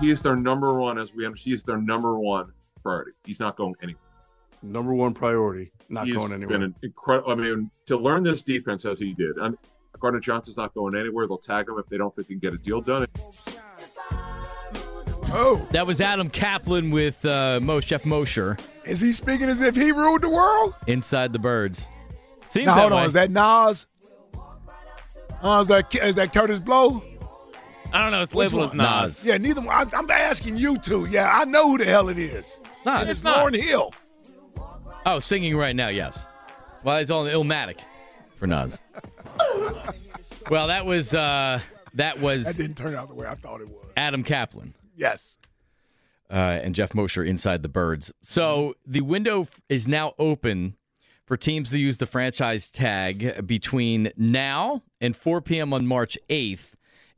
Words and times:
he 0.00 0.10
is 0.10 0.22
their 0.22 0.36
number 0.36 0.74
one, 0.74 0.98
as 0.98 1.14
we 1.14 1.24
understand, 1.26 1.44
he 1.44 1.52
is 1.52 1.62
their 1.64 1.78
number 1.78 2.18
one 2.18 2.52
priority. 2.82 3.12
He's 3.24 3.40
not 3.40 3.56
going 3.56 3.74
anywhere. 3.82 4.00
Number 4.62 4.94
one 4.94 5.12
priority, 5.14 5.70
not 5.88 6.06
He's 6.06 6.16
going 6.16 6.32
anywhere. 6.32 6.48
been 6.58 6.62
an 6.64 6.74
incredible. 6.82 7.30
I 7.30 7.34
mean, 7.34 7.70
to 7.86 7.96
learn 7.96 8.22
this 8.22 8.42
defense 8.42 8.84
as 8.84 8.98
he 8.98 9.12
did, 9.12 9.36
and 9.36 9.56
Gardner 10.00 10.20
Johnson's 10.20 10.56
not 10.56 10.74
going 10.74 10.96
anywhere. 10.96 11.26
They'll 11.26 11.38
tag 11.38 11.68
him 11.68 11.78
if 11.78 11.86
they 11.86 11.96
don't 11.98 12.14
think 12.14 12.28
they 12.28 12.34
can 12.34 12.38
get 12.40 12.54
a 12.54 12.58
deal 12.58 12.80
done. 12.80 13.06
Oh, 15.28 15.56
That 15.72 15.86
was 15.86 16.00
Adam 16.00 16.30
Kaplan 16.30 16.90
with 16.90 17.24
uh, 17.24 17.60
Mo 17.62 17.80
Chef 17.80 18.04
Mosher 18.04 18.56
is 18.84 19.00
he 19.00 19.12
speaking 19.12 19.48
as 19.48 19.60
if 19.60 19.74
he 19.74 19.90
ruled 19.90 20.22
the 20.22 20.28
world? 20.28 20.74
inside 20.86 21.32
the 21.32 21.38
birds. 21.40 21.88
Seems 22.48 22.66
Now 22.66 22.74
that 22.76 22.80
hold 22.82 22.92
way. 22.92 22.98
on, 23.00 23.06
is 23.06 23.12
that 23.14 23.30
Nas? 23.32 23.86
Uh, 25.42 25.58
is 25.60 25.68
that 25.68 25.92
is 25.96 26.14
that 26.14 26.32
Kurtis 26.32 26.64
Blow? 26.64 27.02
I 27.96 28.02
don't 28.02 28.12
know. 28.12 28.22
It's 28.22 28.32
Which 28.34 28.52
labeled 28.52 28.72
as 28.72 28.76
one? 28.78 29.02
Nas. 29.02 29.24
Yeah, 29.26 29.38
neither. 29.38 29.60
one. 29.60 29.74
I, 29.92 29.96
I'm 29.96 30.10
asking 30.10 30.56
you 30.56 30.76
two. 30.78 31.06
Yeah, 31.06 31.30
I 31.32 31.44
know 31.44 31.70
who 31.70 31.78
the 31.78 31.84
hell 31.86 32.08
it 32.08 32.18
is. 32.18 32.60
It's 32.74 32.84
not. 32.84 33.00
And 33.02 33.10
it's 33.10 33.22
not. 33.24 33.38
Lauryn 33.52 33.60
Hill. 33.62 33.92
Oh, 35.06 35.20
singing 35.20 35.56
right 35.56 35.74
now, 35.74 35.88
yes. 35.88 36.26
Well, 36.84 36.98
it's 36.98 37.10
on 37.10 37.26
Illmatic 37.26 37.78
for 38.38 38.46
Nas. 38.46 38.78
well, 40.50 40.66
that 40.68 40.84
was 40.86 41.14
uh, 41.14 41.60
that 41.94 42.20
was 42.20 42.44
That 42.44 42.56
didn't 42.56 42.76
turn 42.76 42.94
out 42.94 43.08
the 43.08 43.14
way 43.14 43.26
I 43.26 43.34
thought 43.34 43.60
it 43.60 43.68
was. 43.68 43.76
Adam 43.96 44.22
Kaplan 44.22 44.74
Yes. 44.96 45.38
uh, 46.30 46.34
and 46.34 46.74
Jeff 46.74 46.94
Mosher 46.94 47.24
inside 47.24 47.62
the 47.62 47.68
birds. 47.68 48.12
So 48.22 48.74
the 48.86 49.00
window 49.02 49.42
f- 49.42 49.60
is 49.68 49.86
now 49.88 50.14
open 50.18 50.76
for 51.24 51.36
teams 51.36 51.70
to 51.70 51.78
use 51.78 51.98
the 51.98 52.06
franchise 52.06 52.70
tag 52.70 53.46
between 53.46 54.12
now 54.16 54.82
and 55.00 55.16
4 55.16 55.40
p.m. 55.40 55.72
on 55.72 55.86
March 55.86 56.16
8th. 56.30 56.72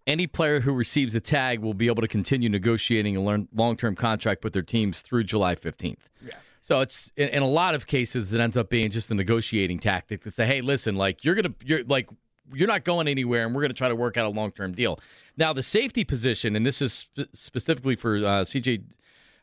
Any 0.09 0.27
player 0.27 0.61
who 0.61 0.73
receives 0.73 1.15
a 1.15 1.21
tag 1.21 1.61
will 1.61 1.75
be 1.75 1.87
able 1.87 2.01
to 2.01 2.09
continue 2.09 2.49
negotiating 2.49 3.17
a 3.17 3.47
long-term 3.55 3.95
contract 3.95 4.43
with 4.43 4.55
their 4.55 4.63
teams 4.63 5.03
through 5.03 5.25
July 5.25 5.55
15th. 5.55 5.99
Yeah. 6.25 6.33
So 6.63 6.81
it's 6.81 7.13
in, 7.15 7.29
in 7.29 7.43
a 7.43 7.49
lot 7.49 7.75
of 7.75 7.87
cases 7.87 8.33
it 8.33 8.41
ends 8.41 8.57
up 8.57 8.71
being 8.71 8.91
just 8.91 9.11
a 9.11 9.15
negotiating 9.15 9.81
tactic 9.81 10.25
to 10.25 10.31
say, 10.31 10.47
hey, 10.47 10.63
listen, 10.63 10.97
like 10.97 11.25
you're 11.25 11.35
gonna 11.35 11.55
you're 11.63 11.85
like 11.85 12.09
you're 12.53 12.69
not 12.69 12.85
going 12.85 13.07
anywhere, 13.09 13.45
and 13.45 13.55
we're 13.55 13.63
gonna 13.63 13.75
try 13.75 13.89
to 13.89 13.95
work 13.95 14.17
out 14.17 14.25
a 14.25 14.31
long 14.31 14.51
term 14.51 14.73
deal. 14.73 14.99
Now 15.37 15.53
the 15.53 15.63
safety 15.63 16.05
position, 16.05 16.57
and 16.57 16.67
this 16.67 16.81
is 16.83 16.93
spe- 16.93 17.29
specifically 17.33 17.97
for 17.97 18.17
uh, 18.17 18.45
CJ 18.45 18.83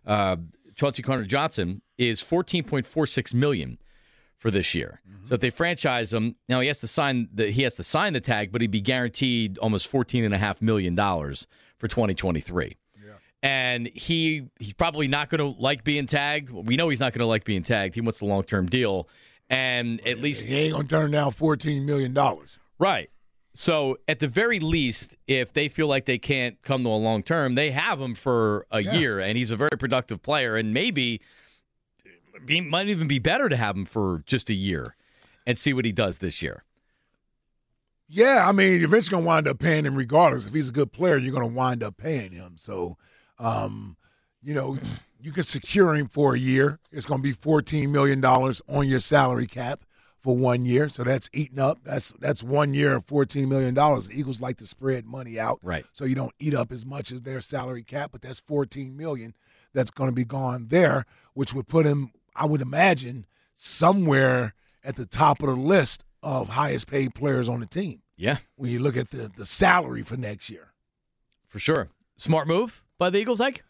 uh, 0.06 0.38
Chauncey 0.76 1.04
Gardner 1.04 1.26
Johnson, 1.26 1.82
is 1.98 2.22
fourteen 2.22 2.64
point 2.64 2.86
four 2.86 3.08
six 3.08 3.34
million 3.34 3.78
for 4.46 4.52
this 4.52 4.76
year. 4.76 5.02
So 5.04 5.10
mm-hmm. 5.10 5.34
if 5.34 5.40
they 5.42 5.50
franchise 5.50 6.14
him, 6.14 6.36
now 6.48 6.60
he 6.60 6.68
has 6.68 6.80
to 6.82 6.88
sign 6.88 7.30
the 7.34 7.50
he 7.50 7.64
has 7.64 7.74
to 7.78 7.84
sign 7.84 8.14
the 8.14 8.22
tag, 8.22 8.52
but 8.52 8.62
he'd 8.62 8.70
be 8.70 8.80
guaranteed 8.80 9.58
almost 9.58 9.88
fourteen 9.88 10.24
and 10.24 10.36
a 10.36 10.38
half 10.38 10.62
million 10.62 10.94
dollars 10.94 11.48
for 11.80 11.88
twenty 11.88 12.14
twenty 12.14 12.42
three 12.42 12.78
and 13.42 13.88
he 13.96 14.44
he's 14.60 14.74
probably 14.74 15.08
not 15.08 15.30
going 15.30 15.40
to 15.40 15.60
like 15.60 15.84
being 15.84 16.06
tagged. 16.06 16.52
We 16.52 16.76
know 16.76 16.90
he's 16.90 17.00
not 17.00 17.12
going 17.14 17.22
to 17.22 17.26
like 17.26 17.44
being 17.44 17.64
tagged. 17.64 17.96
He 17.96 18.02
wants 18.02 18.20
the 18.20 18.26
long 18.26 18.44
term 18.44 18.68
deal, 18.68 19.10
and 19.50 20.00
at 20.06 20.20
least 20.20 20.46
He 20.46 20.56
ain't 20.56 20.74
gonna 20.74 20.88
turn 20.88 21.10
down 21.10 21.32
fourteen 21.32 21.88
million 21.88 22.14
dollars. 22.14 22.60
right. 22.78 23.10
So 23.58 23.98
at 24.10 24.20
the 24.20 24.28
very 24.28 24.60
least, 24.60 25.16
if 25.28 25.54
they 25.54 25.70
feel 25.70 25.88
like 25.88 26.06
they 26.06 26.18
can't 26.18 26.62
come 26.62 26.84
to 26.84 26.90
a 26.90 26.92
long 26.92 27.24
term, 27.24 27.56
they 27.56 27.72
have 27.72 28.02
him 28.02 28.14
for 28.14 28.68
a 28.70 28.82
Yeah. 28.82 28.96
year, 28.96 29.20
and 29.20 29.38
he's 29.38 29.50
a 29.50 29.56
very 29.56 29.78
productive 29.80 30.22
player, 30.22 30.56
and 30.56 30.72
maybe 30.72 31.22
be, 32.46 32.62
might 32.62 32.88
even 32.88 33.08
be 33.08 33.20
better 33.20 33.50
to 33.50 33.56
have 33.56 33.76
him 33.76 33.86
for 33.86 34.24
just 34.26 34.50
a 34.50 34.54
year 34.54 34.96
and 35.46 35.58
see 35.58 35.74
what 35.74 35.86
he 35.86 35.92
does 35.92 36.18
this 36.20 36.42
year. 36.42 36.64
Yeah, 38.08 38.48
I 38.48 38.52
mean, 38.52 38.80
you're 38.80 38.86
eventually 38.86 39.12
gonna 39.18 39.26
wind 39.26 39.48
up 39.48 39.60
paying 39.60 39.86
him 39.86 39.96
regardless. 39.96 40.46
If 40.46 40.54
he's 40.54 40.70
a 40.70 40.74
good 40.74 40.92
player, 40.92 41.18
you're 41.18 41.34
gonna 41.34 41.48
wind 41.48 41.82
up 41.82 41.98
paying 41.98 42.32
him. 42.32 42.56
So, 42.58 42.98
um, 43.40 43.98
you 44.44 44.54
know, 44.54 44.78
you 45.20 45.32
can 45.32 45.44
secure 45.44 45.96
him 45.96 46.08
for 46.08 46.36
a 46.36 46.40
year. 46.40 46.80
It's 46.92 47.08
gonna 47.08 47.24
be 47.24 47.32
fourteen 47.32 47.92
million 47.92 48.22
dollars 48.22 48.62
on 48.70 48.88
your 48.88 49.00
salary 49.00 49.48
cap 49.48 49.84
for 50.22 50.38
one 50.38 50.66
year. 50.66 50.88
So 50.88 51.04
that's 51.04 51.30
eating 51.34 51.58
up. 51.60 51.80
That's 51.84 52.14
that's 52.20 52.44
one 52.44 52.76
year 52.76 52.96
of 52.96 53.06
fourteen 53.06 53.50
million 53.50 53.74
dollars. 53.74 54.08
The 54.08 54.20
Eagles 54.20 54.40
like 54.40 54.58
to 54.58 54.68
spread 54.68 55.06
money 55.06 55.40
out, 55.40 55.60
Right. 55.64 55.86
So 55.92 56.06
you 56.06 56.14
don't 56.14 56.34
eat 56.40 56.54
up 56.54 56.72
as 56.72 56.86
much 56.86 57.12
as 57.12 57.24
their 57.24 57.42
salary 57.42 57.84
cap. 57.84 58.12
But 58.12 58.22
that's 58.22 58.40
fourteen 58.40 58.96
million 58.96 59.34
that's 59.76 59.92
going 59.92 60.10
to 60.10 60.16
be 60.16 60.26
gone 60.26 60.68
there, 60.70 61.06
which 61.34 61.54
would 61.54 61.68
put 61.68 61.86
him, 61.86 62.12
I 62.36 62.46
would 62.46 62.62
imagine, 62.62 63.26
somewhere 63.56 64.54
at 64.84 64.96
the 64.96 65.06
top 65.06 65.42
of 65.42 65.48
the 65.48 65.56
list 65.56 66.04
of 66.22 66.50
highest 66.50 66.88
paid 66.88 67.14
players 67.16 67.48
on 67.50 67.60
the 67.60 67.66
team 67.66 68.02
Yeah, 68.18 68.38
when 68.56 68.72
you 68.72 68.80
look 68.80 68.98
at 68.98 69.12
the, 69.12 69.32
the 69.36 69.46
salary 69.46 70.04
for 70.04 70.18
next 70.18 70.50
year. 70.50 70.74
for 71.48 71.60
sure. 71.60 71.90
Smart 72.18 72.48
move 72.48 72.82
by 72.98 73.10
the 73.10 73.18
Eagles, 73.20 73.42
Ike. 73.42 73.64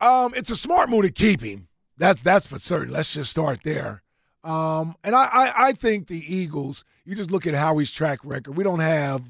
Um, 0.00 0.32
it's 0.36 0.50
a 0.50 0.56
smart 0.56 0.88
move 0.90 1.02
to 1.02 1.10
keep 1.10 1.40
him. 1.42 1.68
That's 1.96 2.20
that's 2.22 2.46
for 2.46 2.58
certain. 2.58 2.92
Let's 2.94 3.12
just 3.12 3.30
start 3.30 3.60
there. 3.64 4.02
Um, 4.44 4.94
and 5.02 5.14
I, 5.16 5.24
I, 5.24 5.66
I 5.68 5.72
think 5.72 6.06
the 6.06 6.22
Eagles, 6.34 6.84
you 7.04 7.16
just 7.16 7.30
look 7.30 7.46
at 7.46 7.54
Howie's 7.54 7.90
track 7.90 8.20
record. 8.24 8.56
We 8.56 8.62
don't 8.64 8.78
have 8.80 9.22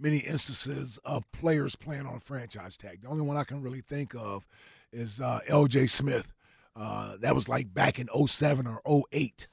many 0.00 0.18
instances 0.18 0.98
of 1.04 1.30
players 1.32 1.76
playing 1.76 2.06
on 2.06 2.20
franchise 2.20 2.76
tag. 2.76 3.02
The 3.02 3.08
only 3.08 3.22
one 3.22 3.36
I 3.36 3.44
can 3.44 3.60
really 3.60 3.82
think 3.82 4.14
of 4.14 4.46
is 4.92 5.20
uh, 5.20 5.40
LJ 5.48 5.90
Smith. 5.90 6.32
Uh, 6.78 7.16
that 7.20 7.34
was 7.34 7.48
like 7.48 7.72
back 7.74 7.98
in 7.98 8.08
07 8.26 8.66
or 8.66 8.80
08 9.12 9.48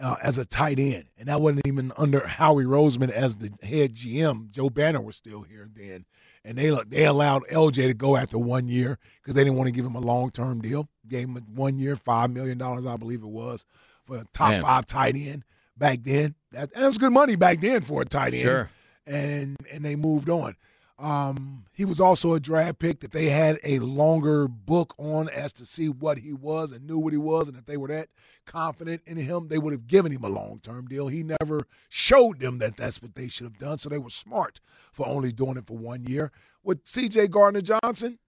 uh, 0.00 0.16
as 0.22 0.38
a 0.38 0.44
tight 0.46 0.78
end. 0.78 1.04
And 1.18 1.28
that 1.28 1.40
wasn't 1.40 1.66
even 1.66 1.92
under 1.96 2.26
Howie 2.26 2.64
Roseman 2.64 3.10
as 3.10 3.36
the 3.36 3.50
head 3.62 3.94
GM. 3.94 4.50
Joe 4.50 4.70
Banner 4.70 5.00
was 5.00 5.16
still 5.16 5.42
here 5.42 5.68
then. 5.74 6.06
And 6.42 6.56
they 6.56 6.70
they 6.88 7.04
allowed 7.04 7.42
LJ 7.48 7.88
to 7.88 7.92
go 7.94 8.16
after 8.16 8.38
one 8.38 8.66
year 8.66 8.98
because 9.20 9.34
they 9.34 9.44
didn't 9.44 9.58
want 9.58 9.68
to 9.68 9.72
give 9.72 9.84
him 9.84 9.94
a 9.94 10.00
long 10.00 10.30
term 10.30 10.62
deal. 10.62 10.88
Gave 11.06 11.28
him 11.28 11.36
a 11.36 11.40
one 11.40 11.78
year, 11.78 11.96
$5 11.96 12.32
million, 12.32 12.60
I 12.62 12.96
believe 12.96 13.22
it 13.22 13.28
was, 13.28 13.66
for 14.06 14.16
a 14.18 14.24
top 14.32 14.50
Man. 14.52 14.62
five 14.62 14.86
tight 14.86 15.16
end 15.16 15.44
back 15.76 15.98
then. 16.02 16.34
That, 16.52 16.70
and 16.74 16.84
it 16.84 16.86
was 16.86 16.96
good 16.96 17.12
money 17.12 17.36
back 17.36 17.60
then 17.60 17.82
for 17.82 18.00
a 18.00 18.06
tight 18.06 18.32
end 18.32 18.42
Sure. 18.42 18.70
and 19.06 19.56
and 19.70 19.84
they 19.84 19.96
moved 19.96 20.30
on. 20.30 20.56
Um, 21.00 21.64
he 21.72 21.86
was 21.86 21.98
also 21.98 22.34
a 22.34 22.40
draft 22.40 22.78
pick 22.78 23.00
that 23.00 23.12
they 23.12 23.30
had 23.30 23.58
a 23.64 23.78
longer 23.78 24.46
book 24.46 24.94
on 24.98 25.30
as 25.30 25.52
to 25.54 25.64
see 25.64 25.88
what 25.88 26.18
he 26.18 26.32
was 26.32 26.72
and 26.72 26.86
knew 26.86 26.98
what 26.98 27.14
he 27.14 27.18
was, 27.18 27.48
and 27.48 27.56
if 27.56 27.64
they 27.64 27.78
were 27.78 27.88
that 27.88 28.08
confident 28.44 29.00
in 29.06 29.16
him, 29.16 29.48
they 29.48 29.56
would 29.58 29.72
have 29.72 29.86
given 29.86 30.12
him 30.12 30.24
a 30.24 30.28
long 30.28 30.60
term 30.62 30.86
deal. 30.86 31.08
He 31.08 31.22
never 31.22 31.60
showed 31.88 32.40
them 32.40 32.58
that 32.58 32.76
that's 32.76 33.00
what 33.00 33.14
they 33.14 33.28
should 33.28 33.44
have 33.44 33.58
done, 33.58 33.78
so 33.78 33.88
they 33.88 33.96
were 33.98 34.10
smart 34.10 34.60
for 34.92 35.08
only 35.08 35.32
doing 35.32 35.56
it 35.56 35.66
for 35.66 35.76
one 35.78 36.04
year. 36.04 36.32
With 36.62 36.80
C.J. 36.86 37.28
Gardner 37.28 37.62
Johnson, 37.62 38.18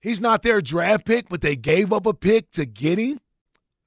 he's 0.00 0.20
not 0.20 0.42
their 0.42 0.60
draft 0.60 1.04
pick, 1.04 1.28
but 1.28 1.40
they 1.40 1.54
gave 1.54 1.92
up 1.92 2.04
a 2.06 2.14
pick 2.14 2.50
to 2.52 2.66
get 2.66 2.98
him. 2.98 3.20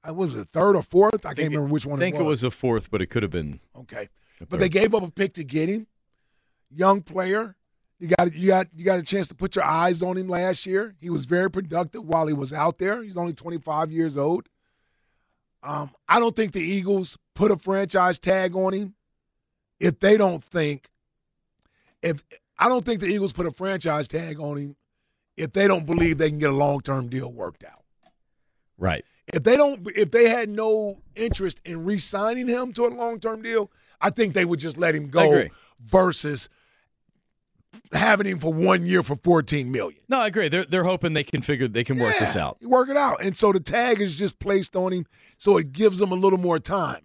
I 0.02 0.12
was 0.12 0.34
it 0.36 0.48
third 0.54 0.74
or 0.76 0.82
fourth? 0.82 1.26
I, 1.26 1.34
can't 1.34 1.36
think 1.36 1.46
it- 1.52 1.56
remember 1.56 1.72
which 1.74 1.84
one. 1.84 1.98
I 1.98 2.04
think 2.04 2.16
it 2.16 2.22
was 2.22 2.42
a 2.42 2.50
fourth, 2.50 2.90
but 2.90 3.02
it 3.02 3.06
could 3.08 3.22
have 3.22 3.32
been. 3.32 3.60
okay. 3.76 4.08
But 4.48 4.58
they 4.58 4.70
gave 4.70 4.94
up 4.94 5.02
a 5.02 5.10
pick 5.10 5.34
to 5.34 5.44
get 5.44 5.68
him. 5.68 5.86
Young 6.74 7.02
player. 7.02 7.56
You 8.00 8.08
got 8.08 8.34
you 8.34 8.48
got 8.48 8.66
you 8.74 8.84
got 8.84 8.98
a 8.98 9.02
chance 9.02 9.28
to 9.28 9.34
put 9.34 9.54
your 9.54 9.64
eyes 9.64 10.00
on 10.00 10.16
him 10.16 10.26
last 10.26 10.64
year. 10.64 10.94
He 11.00 11.10
was 11.10 11.26
very 11.26 11.50
productive 11.50 12.02
while 12.02 12.26
he 12.26 12.32
was 12.32 12.50
out 12.50 12.78
there. 12.78 13.02
He's 13.02 13.18
only 13.18 13.34
25 13.34 13.92
years 13.92 14.16
old. 14.16 14.48
Um, 15.62 15.90
I 16.08 16.18
don't 16.18 16.34
think 16.34 16.52
the 16.52 16.62
Eagles 16.62 17.18
put 17.34 17.50
a 17.50 17.58
franchise 17.58 18.18
tag 18.18 18.56
on 18.56 18.72
him 18.72 18.94
if 19.78 20.00
they 20.00 20.16
don't 20.16 20.42
think 20.42 20.88
if 22.02 22.24
I 22.58 22.68
don't 22.68 22.84
think 22.84 23.00
the 23.00 23.06
Eagles 23.06 23.34
put 23.34 23.46
a 23.46 23.52
franchise 23.52 24.08
tag 24.08 24.40
on 24.40 24.56
him 24.56 24.76
if 25.36 25.52
they 25.52 25.68
don't 25.68 25.84
believe 25.84 26.18
they 26.18 26.30
can 26.30 26.38
get 26.38 26.50
a 26.50 26.54
long-term 26.54 27.08
deal 27.08 27.30
worked 27.30 27.64
out. 27.64 27.84
right. 28.78 29.04
If 29.32 29.44
they 29.44 29.56
don't, 29.56 29.86
if 29.94 30.10
they 30.10 30.28
had 30.28 30.48
no 30.48 31.02
interest 31.14 31.60
in 31.64 31.84
re-signing 31.84 32.48
him 32.48 32.72
to 32.72 32.86
a 32.86 32.88
long-term 32.88 33.42
deal, 33.42 33.70
I 34.00 34.10
think 34.10 34.34
they 34.34 34.44
would 34.44 34.58
just 34.58 34.76
let 34.76 34.94
him 34.94 35.08
go 35.08 35.44
versus 35.86 36.48
having 37.92 38.26
him 38.26 38.38
for 38.38 38.52
one 38.52 38.86
year 38.86 39.02
for 39.02 39.16
fourteen 39.16 39.70
million. 39.70 40.00
No, 40.08 40.20
I 40.20 40.26
agree. 40.26 40.48
They're 40.48 40.64
they're 40.64 40.84
hoping 40.84 41.12
they 41.12 41.24
can 41.24 41.42
figure 41.42 41.68
they 41.68 41.84
can 41.84 41.98
work 41.98 42.18
this 42.18 42.36
out. 42.36 42.58
Work 42.62 42.88
it 42.88 42.96
out, 42.96 43.22
and 43.22 43.36
so 43.36 43.52
the 43.52 43.60
tag 43.60 44.00
is 44.00 44.16
just 44.16 44.38
placed 44.38 44.76
on 44.76 44.92
him, 44.92 45.06
so 45.38 45.56
it 45.56 45.72
gives 45.72 45.98
them 45.98 46.12
a 46.12 46.16
little 46.16 46.38
more 46.38 46.58
time 46.58 47.02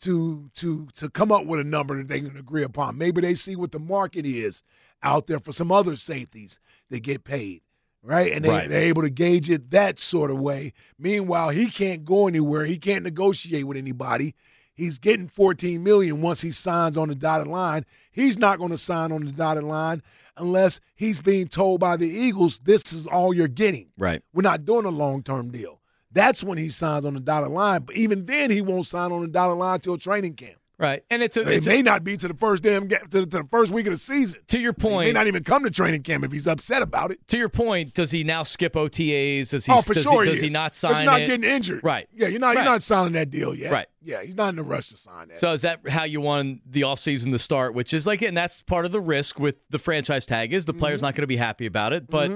to 0.00 0.50
to 0.54 0.88
to 0.94 1.10
come 1.10 1.30
up 1.32 1.46
with 1.46 1.60
a 1.60 1.64
number 1.64 1.96
that 1.98 2.08
they 2.08 2.20
can 2.20 2.36
agree 2.36 2.62
upon. 2.62 2.96
Maybe 2.98 3.20
they 3.20 3.34
see 3.34 3.56
what 3.56 3.72
the 3.72 3.78
market 3.78 4.24
is 4.26 4.62
out 5.02 5.26
there 5.26 5.40
for 5.40 5.52
some 5.52 5.72
other 5.72 5.96
safeties 5.96 6.58
that 6.90 7.00
get 7.00 7.24
paid, 7.24 7.62
right? 8.02 8.32
And 8.32 8.44
they, 8.44 8.48
Right. 8.48 8.68
they're 8.68 8.82
able 8.82 9.02
to 9.02 9.10
gauge 9.10 9.48
it 9.48 9.70
that 9.70 9.98
sort 9.98 10.30
of 10.30 10.38
way. 10.38 10.72
Meanwhile, 10.98 11.50
he 11.50 11.70
can't 11.70 12.04
go 12.04 12.28
anywhere. 12.28 12.66
He 12.66 12.76
can't 12.78 13.04
negotiate 13.04 13.66
with 13.66 13.76
anybody. 13.78 14.34
He's 14.80 14.98
getting 14.98 15.28
14 15.28 15.82
million 15.82 16.22
once 16.22 16.40
he 16.40 16.52
signs 16.52 16.96
on 16.96 17.08
the 17.08 17.14
dotted 17.14 17.48
line. 17.48 17.84
He's 18.10 18.38
not 18.38 18.58
going 18.58 18.70
to 18.70 18.78
sign 18.78 19.12
on 19.12 19.24
the 19.24 19.30
dotted 19.30 19.64
line 19.64 20.02
unless 20.38 20.80
he's 20.94 21.20
being 21.20 21.48
told 21.48 21.80
by 21.80 21.98
the 21.98 22.08
Eagles, 22.08 22.60
this 22.60 22.90
is 22.90 23.06
all 23.06 23.34
you're 23.34 23.46
getting. 23.46 23.88
Right. 23.98 24.22
We're 24.32 24.40
not 24.40 24.64
doing 24.64 24.86
a 24.86 24.90
long 24.90 25.22
term 25.22 25.50
deal. 25.50 25.80
That's 26.12 26.42
when 26.42 26.56
he 26.56 26.70
signs 26.70 27.04
on 27.04 27.12
the 27.12 27.20
dotted 27.20 27.50
line. 27.50 27.82
But 27.82 27.96
even 27.96 28.24
then, 28.24 28.50
he 28.50 28.62
won't 28.62 28.86
sign 28.86 29.12
on 29.12 29.20
the 29.20 29.28
dotted 29.28 29.58
line 29.58 29.80
till 29.80 29.98
training 29.98 30.34
camp. 30.34 30.59
Right, 30.80 31.04
and 31.10 31.22
it's 31.22 31.36
a, 31.36 31.42
It 31.42 31.48
it's 31.48 31.66
a- 31.66 31.68
may 31.68 31.82
not 31.82 32.04
be 32.04 32.16
to 32.16 32.26
the 32.26 32.32
first 32.34 32.62
damn 32.62 32.88
to, 32.88 32.98
to 33.10 33.26
the 33.26 33.44
first 33.50 33.70
week 33.70 33.86
of 33.86 33.92
the 33.92 33.98
season. 33.98 34.40
to 34.48 34.58
your 34.58 34.72
point, 34.72 35.08
He 35.08 35.12
may 35.12 35.18
not 35.18 35.26
even 35.26 35.44
come 35.44 35.62
to 35.64 35.70
training 35.70 36.02
camp 36.04 36.24
if 36.24 36.32
he's 36.32 36.46
upset 36.46 36.80
about 36.80 37.10
it. 37.10 37.18
to 37.28 37.36
your 37.36 37.50
point, 37.50 37.92
does 37.92 38.10
he 38.10 38.24
now 38.24 38.42
skip 38.44 38.72
OTAs? 38.72 39.50
Does 39.50 39.66
he? 39.66 39.72
oh, 39.72 39.82
for 39.82 39.92
does 39.92 40.04
sure 40.04 40.24
he, 40.24 40.30
does 40.30 40.40
he 40.40 40.48
not 40.48 40.74
sign 40.74 40.94
He's 40.94 41.04
not 41.04 41.20
it? 41.20 41.26
getting 41.26 41.44
injured. 41.44 41.84
Right. 41.84 42.08
Yeah, 42.14 42.28
you're 42.28 42.40
not 42.40 42.56
Right. 42.56 42.64
you're 42.64 42.64
not 42.72 42.82
signing 42.82 43.12
that 43.12 43.28
deal 43.28 43.54
yet. 43.54 43.70
Right. 43.70 43.86
Yeah, 44.02 44.22
he's 44.22 44.34
not 44.36 44.54
in 44.54 44.58
a 44.58 44.62
rush 44.62 44.88
to 44.88 44.96
sign 44.96 45.28
that. 45.28 45.38
So 45.38 45.52
is 45.52 45.60
that 45.60 45.86
how 45.86 46.04
you 46.04 46.22
want 46.22 46.62
the 46.72 46.80
offseason 46.80 47.30
to 47.32 47.38
start? 47.38 47.74
Which 47.74 47.92
is 47.92 48.06
like, 48.06 48.22
and 48.22 48.34
that's 48.34 48.62
part 48.62 48.86
of 48.86 48.92
the 48.92 49.00
risk 49.02 49.38
with 49.38 49.56
the 49.68 49.78
franchise 49.78 50.24
tag 50.24 50.54
is 50.54 50.64
the 50.64 50.72
Mm-hmm. 50.72 50.78
player's 50.80 51.02
not 51.02 51.14
going 51.14 51.24
to 51.24 51.26
be 51.26 51.36
happy 51.36 51.66
about 51.66 51.92
it. 51.92 52.08
But 52.08 52.30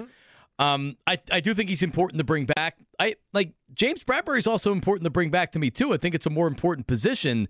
um, 0.59 0.99
I 1.07 1.19
I 1.33 1.41
do 1.41 1.55
think 1.55 1.71
he's 1.71 1.83
important 1.83 2.19
to 2.19 2.25
bring 2.25 2.45
back. 2.45 2.77
I 3.01 3.17
like 3.33 3.53
James 3.73 4.05
Bradberry 4.05 4.37
is 4.39 4.47
also 4.47 4.71
important 4.73 5.05
to 5.05 5.11
bring 5.11 5.31
back 5.31 5.53
to 5.53 5.59
me 5.59 5.71
too. 5.71 5.95
I 5.95 5.97
think 5.97 6.15
it's 6.15 6.27
a 6.27 6.31
more 6.31 6.47
important 6.47 6.87
position. 6.87 7.49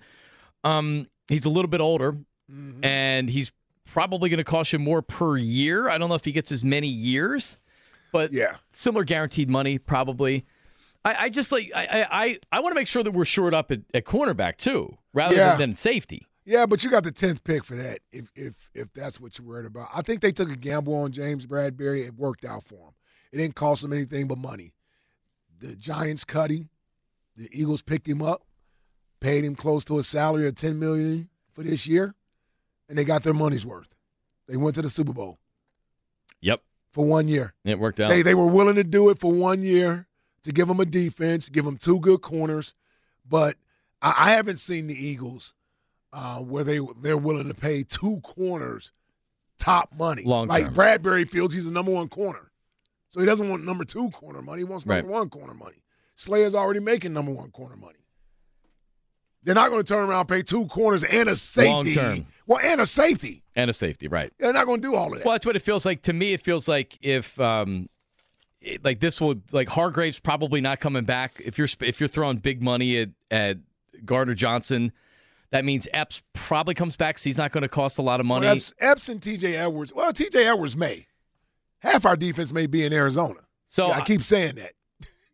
Um, 0.65 1.07
he's 1.29 1.45
a 1.45 1.51
little 1.51 1.71
bit 1.71 1.81
older, 1.81 2.17
Mm-hmm. 2.53 2.85
and 2.85 3.31
he's 3.31 3.51
probably 3.87 4.29
going 4.29 4.39
to 4.39 4.45
cost 4.45 4.73
you 4.73 4.79
more 4.79 5.01
per 5.01 5.37
year. 5.39 5.89
I 5.89 5.97
don't 5.97 6.09
know 6.11 6.15
if 6.15 6.25
he 6.27 6.33
gets 6.33 6.53
as 6.53 6.63
many 6.63 6.89
years, 6.89 7.59
but 8.13 8.33
Yeah. 8.35 8.57
similar 8.69 9.03
guaranteed 9.05 9.49
money 9.49 9.79
probably. 9.79 10.45
I, 11.07 11.25
I 11.25 11.29
just 11.31 11.53
like 11.53 11.71
I 11.75 12.07
I, 12.11 12.39
I 12.53 12.61
want 12.61 12.73
to 12.73 12.75
make 12.75 12.87
sure 12.89 13.03
that 13.03 13.13
we're 13.13 13.25
shored 13.25 13.55
up 13.55 13.71
at, 13.71 13.81
at 13.95 14.05
cornerback 14.05 14.59
too, 14.59 14.97
rather 15.15 15.37
Yeah. 15.37 15.51
than, 15.53 15.71
than 15.71 15.77
safety. 15.77 16.27
Yeah, 16.45 16.67
but 16.67 16.85
you 16.85 16.91
got 16.91 17.05
the 17.05 17.13
tenth 17.13 17.43
pick 17.45 17.65
for 17.65 17.77
that. 17.77 18.01
If 18.13 18.31
if 18.35 18.53
if 18.75 18.93
that's 18.93 19.19
what 19.19 19.39
you're 19.39 19.47
worried 19.47 19.65
about, 19.67 19.89
I 19.95 20.03
think 20.03 20.21
they 20.21 20.33
took 20.33 20.51
a 20.51 20.57
gamble 20.57 20.95
on 20.95 21.13
James 21.13 21.47
Bradberry. 21.47 22.05
It 22.07 22.15
worked 22.15 22.45
out 22.45 22.65
for 22.65 22.75
him. 22.89 22.95
It 23.33 23.39
didn't 23.39 23.55
cost 23.55 23.83
him 23.83 23.93
anything 23.95 24.29
but 24.29 24.37
money. 24.37 24.75
The 25.61 25.75
Giants 25.77 26.25
cut 26.25 26.51
him. 26.51 26.69
The 27.39 27.49
Eagles 27.51 27.81
picked 27.81 28.07
him 28.07 28.21
up, 28.21 28.43
paid 29.25 29.43
him 29.45 29.57
close 29.57 29.85
to 29.87 29.99
a 29.99 30.03
salary 30.03 30.47
of 30.47 30.55
ten 30.55 30.79
million 30.79 31.31
for 31.55 31.63
this 31.63 31.87
year, 31.87 32.15
and 32.89 32.99
they 32.99 33.05
got 33.05 33.23
their 33.23 33.33
money's 33.33 33.65
worth. 33.65 33.89
They 34.47 34.57
went 34.59 34.75
to 34.77 34.83
the 34.83 34.91
Super 34.91 35.15
Bowl 35.15 35.39
Yep, 36.43 36.61
for 36.93 37.07
one 37.07 37.27
year. 37.29 37.55
it 37.65 37.79
worked 37.79 38.01
out. 38.01 38.11
They 38.11 38.21
they 38.23 38.35
were 38.35 38.47
willing 38.47 38.75
to 38.75 38.85
do 38.85 39.09
it 39.09 39.19
for 39.19 39.33
one 39.33 39.63
year 39.63 40.07
to 40.43 40.53
give 40.53 40.69
them 40.69 40.79
a 40.79 40.85
defense, 40.85 41.49
give 41.49 41.65
them 41.65 41.79
two 41.79 41.99
good 42.01 42.21
corners, 42.21 42.75
but 43.29 43.57
I, 44.03 44.15
I 44.27 44.31
haven't 44.33 44.61
seen 44.61 44.89
the 44.89 44.95
Eagles 44.95 45.55
uh, 46.13 46.41
where 46.41 46.63
they 46.65 46.81
they're 47.01 47.17
willing 47.17 47.49
to 47.49 47.55
pay 47.55 47.83
two 47.83 48.21
corners 48.23 48.93
top 49.59 49.91
money. 49.99 50.23
Long 50.25 50.49
like 50.49 50.67
term. 50.67 50.75
Bradberry 50.75 51.27
Fields, 51.29 51.55
he's 51.55 51.65
the 51.65 51.73
number 51.73 51.93
one 51.93 52.09
corner, 52.11 52.51
so 53.09 53.21
he 53.21 53.27
doesn't 53.27 53.49
want 53.49 53.65
number 53.65 53.85
two 53.87 54.11
corner 54.11 54.43
money. 54.43 54.59
He 54.61 54.65
wants 54.65 54.85
number 54.85 55.09
Right. 55.09 55.19
one 55.19 55.31
corner 55.31 55.55
money. 55.55 55.79
Slayer's 56.17 56.55
already 56.55 56.81
making 56.81 57.15
number 57.15 57.33
one 57.33 57.51
corner 57.51 57.77
money. 57.77 57.99
They're 59.45 59.55
not 59.55 59.71
going 59.71 59.83
to 59.83 59.89
turn 59.89 60.09
around 60.09 60.21
and 60.21 60.29
pay 60.29 60.43
two 60.43 60.67
corners 60.67 61.05
and 61.05 61.29
a 61.29 61.37
safety. 61.37 61.71
Long 61.71 61.93
term. 61.93 62.27
Well, 62.47 62.61
and 62.63 62.81
a 62.81 62.87
safety. 62.87 63.43
and 63.57 63.71
a 63.71 63.75
safety, 63.75 64.09
right? 64.09 64.33
They're 64.39 64.53
not 64.53 64.67
going 64.67 64.81
to 64.83 64.89
do 64.89 64.95
all 64.95 65.13
of 65.13 65.19
that. 65.19 65.25
Well, 65.25 65.35
that's 65.35 65.47
what 65.47 65.57
it 65.57 65.63
feels 65.63 65.87
like 65.87 66.03
to 66.03 66.13
me. 66.13 66.33
It 66.33 66.41
feels 66.43 66.67
like 66.69 66.99
if 67.03 67.39
um, 67.41 67.89
it, 68.61 68.85
like 68.85 69.01
this 69.01 69.21
will 69.21 69.37
like 69.53 69.69
Hargrave's 69.69 70.19
probably 70.19 70.61
not 70.61 70.81
coming 70.81 71.05
back. 71.05 71.41
If 71.45 71.59
you're 71.59 71.69
if 71.81 72.01
you're 72.01 72.09
throwing 72.09 72.39
big 72.39 72.63
money 72.63 72.99
at 72.99 73.11
at 73.31 73.59
Gardner 74.05 74.35
Johnson, 74.35 74.93
that 75.51 75.65
means 75.65 75.87
Epps 75.93 76.23
probably 76.33 76.75
comes 76.75 76.97
back. 76.97 77.19
So 77.19 77.25
he's 77.25 77.39
not 77.39 77.53
going 77.53 77.63
to 77.63 77.69
cost 77.69 77.99
a 77.99 78.03
lot 78.03 78.21
of 78.21 78.27
money. 78.27 78.47
Well, 78.47 78.57
Epps, 78.57 78.73
Epps 78.79 79.09
and 79.09 79.23
T.J. 79.23 79.57
Edwards. 79.57 79.93
Well, 79.95 80.13
T.J. 80.13 80.47
Edwards 80.47 80.77
may. 80.77 81.07
Half 81.79 82.07
our 82.07 82.17
defense 82.17 82.53
may 82.53 82.67
be 82.67 82.85
in 82.85 82.93
Arizona. 82.93 83.41
so 83.67 83.89
Yeah, 83.89 83.99
I 83.99 84.01
keep 84.03 84.23
saying 84.23 84.57
that. 84.57 84.73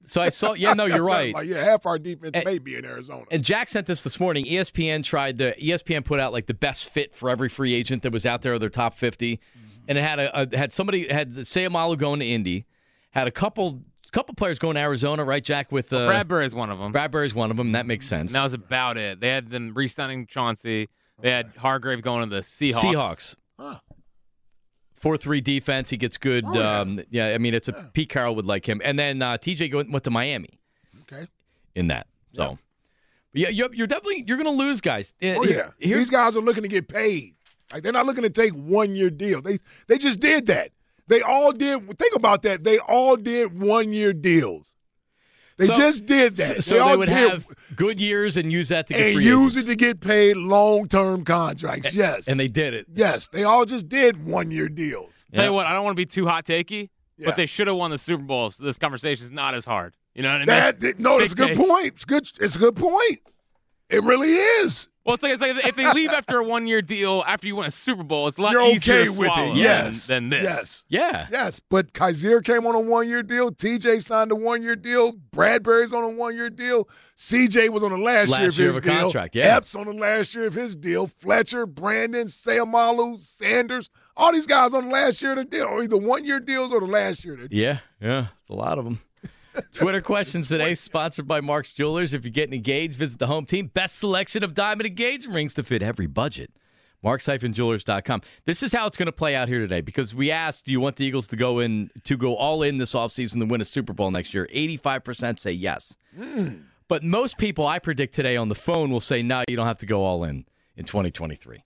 So 0.06 0.20
I 0.23 0.31
saw. 0.31 0.55
Yeah, 0.55 0.73
no, 0.75 0.87
you're 0.87 1.02
right. 1.05 1.35
Like, 1.35 1.47
yeah, 1.47 1.62
half 1.62 1.87
our 1.87 1.99
defense 1.99 2.32
And- 2.35 2.44
may 2.44 2.58
be 2.58 2.75
in 2.76 2.85
Arizona. 2.85 3.25
And 3.31 3.44
Jack 3.44 3.69
sent 3.69 3.87
this 3.87 4.02
this 4.02 4.19
morning. 4.19 4.44
ESPN 4.47 5.05
tried 5.05 5.38
to 5.38 5.55
ESPN 5.61 6.05
put 6.05 6.19
out 6.20 6.32
like 6.32 6.47
the 6.47 6.55
best 6.55 6.88
fit 6.88 7.14
for 7.14 7.31
every 7.31 7.49
free 7.49 7.75
agent 7.75 8.02
that 8.02 8.12
was 8.12 8.25
out 8.26 8.43
there, 8.43 8.55
of 8.55 8.61
their 8.61 8.69
top 8.70 8.94
50 8.94 9.41
and 9.88 9.99
it 9.99 10.02
had 10.02 10.20
a, 10.20 10.43
a 10.43 10.56
had 10.56 10.73
somebody 10.73 11.08
had 11.08 11.31
Seumalo 11.32 11.99
going 11.99 12.20
to 12.20 12.26
Indy, 12.26 12.64
had 13.11 13.26
a 13.26 13.31
couple 13.31 13.82
couple 14.12 14.35
players 14.35 14.58
going 14.58 14.75
to 14.76 14.81
Arizona, 14.81 15.25
right? 15.25 15.43
Jack 15.43 15.73
with 15.73 15.93
uh, 15.93 16.08
Bradberry 16.08 16.44
is 16.44 16.55
one 16.55 16.70
of 16.70 16.79
them. 16.79 16.93
Bradberry 16.93 17.26
is 17.26 17.35
one 17.35 17.50
of 17.50 17.56
them. 17.56 17.73
That 17.73 17.87
makes 17.87 18.06
sense. 18.06 18.31
And 18.31 18.37
that 18.37 18.44
was 18.44 18.53
about 18.53 18.99
it. 18.99 19.20
They 19.20 19.29
had 19.29 19.50
them 19.50 19.73
re-signing 19.75 20.26
Chauncey. 20.26 20.88
They 21.20 21.31
had 21.31 21.53
Hargrave 21.56 22.03
going 22.03 22.29
to 22.29 22.35
the 22.37 22.43
Seahawks. 22.43 22.75
Seahawks. 22.82 23.37
Huh. 23.58 23.79
Four 25.00 25.17
three 25.17 25.41
defense. 25.41 25.91
He 25.91 25.97
gets 25.97 26.17
good. 26.19 26.44
Oh, 26.47 26.55
yeah. 26.55 26.81
um, 26.81 27.00
yeah, 27.11 27.29
I 27.29 27.38
mean 27.38 27.55
it's 27.55 27.69
a 27.69 27.73
Pete 27.94 28.08
Carroll 28.11 28.35
would 28.37 28.47
like 28.47 28.69
him, 28.69 28.81
and 28.85 28.99
then 28.99 29.20
uh, 29.23 29.38
TJ 29.38 29.70
go- 29.73 29.85
went 29.88 30.05
to 30.05 30.11
Miami 30.11 30.61
okay. 31.11 31.26
in 31.75 31.88
that. 31.88 32.06
So 32.35 32.58
yeah, 33.32 33.49
you're, 33.49 33.73
you're 33.75 33.87
definitely 33.87 34.25
you're 34.26 34.37
going 34.37 34.56
to 34.56 34.62
lose 34.64 34.81
guys. 34.81 35.14
Uh, 35.23 35.26
Oh 35.29 35.44
yeah. 35.44 35.70
here's- 35.79 35.99
These 36.00 36.11
guys 36.11 36.37
are 36.37 36.41
looking 36.43 36.62
to 36.64 36.69
get 36.69 36.87
paid. 36.88 37.35
Like 37.73 37.82
they're 37.82 37.93
not 37.93 38.05
looking 38.06 38.25
to 38.25 38.31
take 38.31 38.52
one 38.52 38.94
year 38.94 39.11
deal. 39.11 39.41
They 39.41 39.58
they 39.87 39.97
just 39.99 40.20
did 40.20 40.47
that. 40.49 40.73
They 41.08 41.23
all 41.23 41.53
did. 41.53 41.99
Think 41.99 42.14
about 42.14 42.43
that. 42.43 42.62
They 42.64 42.79
all 42.79 43.17
did 43.17 43.58
one 43.61 43.93
year 43.93 44.12
deals. 44.12 44.75
They 45.61 45.67
So- 45.67 45.75
just 45.75 46.07
did 46.07 46.37
so, 46.37 46.45
that. 46.55 46.65
so 46.65 46.75
they, 46.75 46.81
all 46.81 46.99
would 46.99 47.09
did- 47.09 47.17
have 47.17 47.47
good 47.77 48.01
years 48.01 48.37
and 48.37 48.51
use 48.51 48.69
that 48.71 48.87
to 48.89 48.95
get 48.95 49.03
and 49.09 49.15
free 49.17 49.25
use 49.25 49.53
agents. 49.53 49.69
it 49.69 49.71
to 49.71 49.77
get 49.77 50.01
paid 50.01 50.37
long 50.37 50.89
term 50.89 51.25
contracts. 51.25 51.95
Yes. 51.95 52.27
and 52.27 52.41
they 52.41 52.49
did 52.49 52.75
it. 52.75 52.87
yes. 52.95 53.29
They 53.29 53.45
all 53.45 53.65
just 53.67 53.89
did 53.89 54.25
one 54.27 54.51
year 54.51 54.69
deals. 54.69 55.25
Tell 55.33 55.45
you 55.45 55.53
what, 55.53 55.67
I 55.67 55.73
don't 55.73 55.85
want 55.85 55.95
to 55.95 56.01
be 56.01 56.07
too 56.07 56.27
hot 56.27 56.45
takey, 56.45 56.89
Yeah. 57.17 57.27
but 57.27 57.37
they 57.37 57.47
should 57.47 57.67
have 57.69 57.77
won 57.77 57.91
the 57.93 57.99
Super 57.99 58.23
Bowl. 58.25 58.51
So 58.51 58.65
this 58.65 58.77
conversation 58.79 59.25
is 59.27 59.33
not 59.33 59.55
as 59.55 59.65
hard. 59.65 59.95
You 60.15 60.23
know 60.25 60.31
what 60.31 60.37
I 60.37 60.39
mean? 60.41 60.47
That, 60.49 60.81
that- 60.81 60.99
no, 60.99 61.19
it's 61.21 61.33
a 61.33 61.37
good 61.37 61.49
take. 61.57 61.59
point. 61.69 61.87
It's 61.95 62.05
good. 62.05 62.29
It's 62.41 62.56
a 62.56 62.59
good 62.59 62.75
point. 62.77 63.21
It 63.89 64.03
really 64.03 64.33
is. 64.35 64.89
Well, 65.05 65.14
it's 65.14 65.23
like, 65.23 65.32
it's 65.32 65.41
like 65.41 65.67
if 65.67 65.76
they 65.76 65.91
leave 65.94 66.11
after 66.11 66.38
a 66.38 66.44
one-year 66.44 66.82
deal 66.82 67.25
after 67.26 67.47
you 67.47 67.56
win 67.56 67.67
a 67.67 67.70
Super 67.70 68.02
Bowl, 68.02 68.29
it's 68.29 68.37
a 68.37 68.43
lot 68.43 68.52
You're 68.52 68.67
easier 68.67 68.94
okay 68.97 69.05
to 69.06 69.11
with 69.12 69.29
swallow 69.29 69.52
it. 69.52 69.56
Yes. 69.56 70.06
than, 70.06 70.29
than 70.29 70.43
this. 70.43 70.44
Yes. 70.44 70.85
Yeah. 70.88 71.26
Yes. 71.31 71.61
But 71.70 71.94
Kyzir 71.94 72.44
came 72.44 72.67
on 72.67 72.75
a 72.75 72.81
one 72.81 73.08
year 73.08 73.23
deal. 73.23 73.50
TJ 73.50 74.02
signed 74.02 74.31
a 74.31 74.35
one 74.37 74.62
year 74.62 74.76
deal. 74.76 75.14
Bradberry's 75.35 75.94
on 75.94 76.05
a 76.05 76.08
one 76.11 76.37
year 76.37 76.50
deal. 76.50 76.87
CJ 77.17 77.70
was 77.70 77.82
on 77.82 77.93
the 77.93 77.99
last, 77.99 78.29
Last 78.29 78.41
year 78.41 78.49
of 78.50 78.58
year 78.58 78.67
his 78.69 78.76
of 78.76 78.82
deal. 78.82 78.93
contract, 79.00 79.35
yeah. 79.35 79.56
Epps 79.56 79.75
on 79.75 79.87
the 79.87 79.93
last 79.94 80.35
year 80.35 80.44
of 80.47 80.55
his 80.55 80.76
deal. 80.76 81.06
Fletcher, 81.06 81.64
Brandon, 81.67 82.26
Seumalo, 82.26 83.19
Sanders. 83.19 83.88
All 84.17 84.32
these 84.32 84.46
guys 84.46 84.75
on 84.75 84.87
the 84.87 84.93
last 84.93 85.23
year 85.23 85.32
of 85.32 85.38
the 85.38 85.44
deal, 85.44 85.64
or 85.64 85.82
either 85.82 85.96
one 85.96 86.25
year 86.26 86.41
deals 86.41 86.73
or 86.73 86.81
the 86.81 86.87
last 86.87 87.25
year 87.25 87.35
of 87.35 87.41
the 87.41 87.49
deal. 87.49 87.58
Yeah, 87.58 87.79
yeah, 88.03 88.26
it's 88.41 88.50
a 88.50 88.55
lot 88.55 88.79
of 88.79 88.85
them. 88.85 89.00
Twitter 89.73 90.01
questions 90.01 90.49
today, 90.49 90.75
sponsored 90.75 91.27
by 91.27 91.41
Mark's 91.41 91.73
Jewelers. 91.73 92.15
If 92.15 92.25
you're 92.25 92.31
getting 92.31 92.55
engaged, 92.55 92.95
visit 92.95 93.19
the 93.19 93.27
home 93.27 93.47
team. 93.47 93.67
Best 93.67 93.99
selection 93.99 94.43
of 94.43 94.55
diamond 94.55 94.87
engagement 94.87 95.35
rings 95.35 95.55
to 95.55 95.62
fit 95.62 95.83
every 95.83 96.07
budget. 96.07 96.51
Marks-Jewelers.com. 97.03 98.23
This 98.45 98.62
is 98.62 98.73
how 98.73 98.87
it's 98.87 98.97
going 98.97 99.07
to 99.07 99.12
play 99.12 99.35
out 99.35 99.49
here 99.49 99.61
today 99.61 99.81
because 99.81 100.15
we 100.15 100.31
asked, 100.31 100.67
do 100.67 100.71
you 100.71 100.81
want 100.81 100.97
the 100.97 101.05
Eagles 101.07 101.27
to 101.29 101.37
go 101.37 101.59
in 101.59 101.91
to 102.05 102.17
go 102.17 102.37
all 102.37 102.62
in 102.62 102.77
this 102.77 102.93
offseason 102.93 103.41
to 103.41 103.46
win 103.46 103.61
a 103.61 103.65
Super 103.65 103.93
Bowl 103.93 104.11
next 104.11 104.34
year? 104.34 104.49
85% 104.55 105.41
say 105.41 105.53
yes. 105.53 105.96
But 106.89 107.03
most 107.03 107.39
people 107.39 107.67
I 107.67 107.79
predict 107.79 108.15
today 108.15 108.37
on 108.37 108.49
the 108.49 108.55
phone 108.55 108.91
will 108.91 109.01
say, 109.01 109.23
no, 109.23 109.44
you 109.49 109.56
don't 109.56 109.67
have 109.67 109.79
to 109.79 109.87
go 109.87 110.05
all 110.05 110.25
in 110.25 110.44
in 110.77 110.84
2023. 110.84 111.65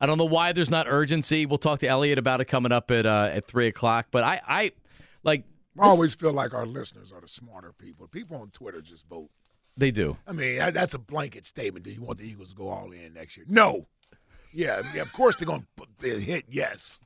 I 0.00 0.06
don't 0.06 0.18
know 0.18 0.24
why 0.24 0.52
there's 0.52 0.70
not 0.70 0.86
urgency. 0.88 1.46
We'll 1.46 1.58
talk 1.58 1.80
to 1.80 1.86
Elliot 1.86 2.18
about 2.18 2.40
it 2.40 2.46
coming 2.46 2.72
up 2.72 2.90
at 2.90 3.06
uh, 3.06 3.30
at 3.32 3.46
three 3.46 3.68
o'clock. 3.68 4.08
But 4.10 4.24
I, 4.24 4.40
I 4.46 4.72
like 5.22 5.44
I 5.78 5.86
always 5.88 6.14
feel 6.14 6.32
like 6.32 6.54
our 6.54 6.66
listeners 6.66 7.12
are 7.12 7.20
the 7.20 7.28
smarter 7.28 7.72
people. 7.72 8.06
People 8.06 8.36
on 8.36 8.50
Twitter 8.50 8.80
just 8.80 9.06
vote. 9.08 9.30
they 9.76 9.90
do. 9.90 10.16
I 10.26 10.32
mean, 10.32 10.58
that's 10.72 10.94
a 10.94 10.98
blanket 10.98 11.44
statement. 11.46 11.84
Do 11.84 11.90
you 11.90 12.02
want 12.02 12.18
the 12.18 12.24
Eagles 12.28 12.50
to 12.50 12.54
go 12.54 12.68
all 12.68 12.92
in 12.92 13.12
next 13.14 13.36
year? 13.36 13.44
No. 13.48 13.86
Yeah, 14.52 14.82
yeah 14.94 15.02
of 15.02 15.12
course 15.12 15.34
they're 15.36 15.46
going 15.46 15.66
to 16.00 16.20
hit 16.20 16.44
yes. 16.48 17.00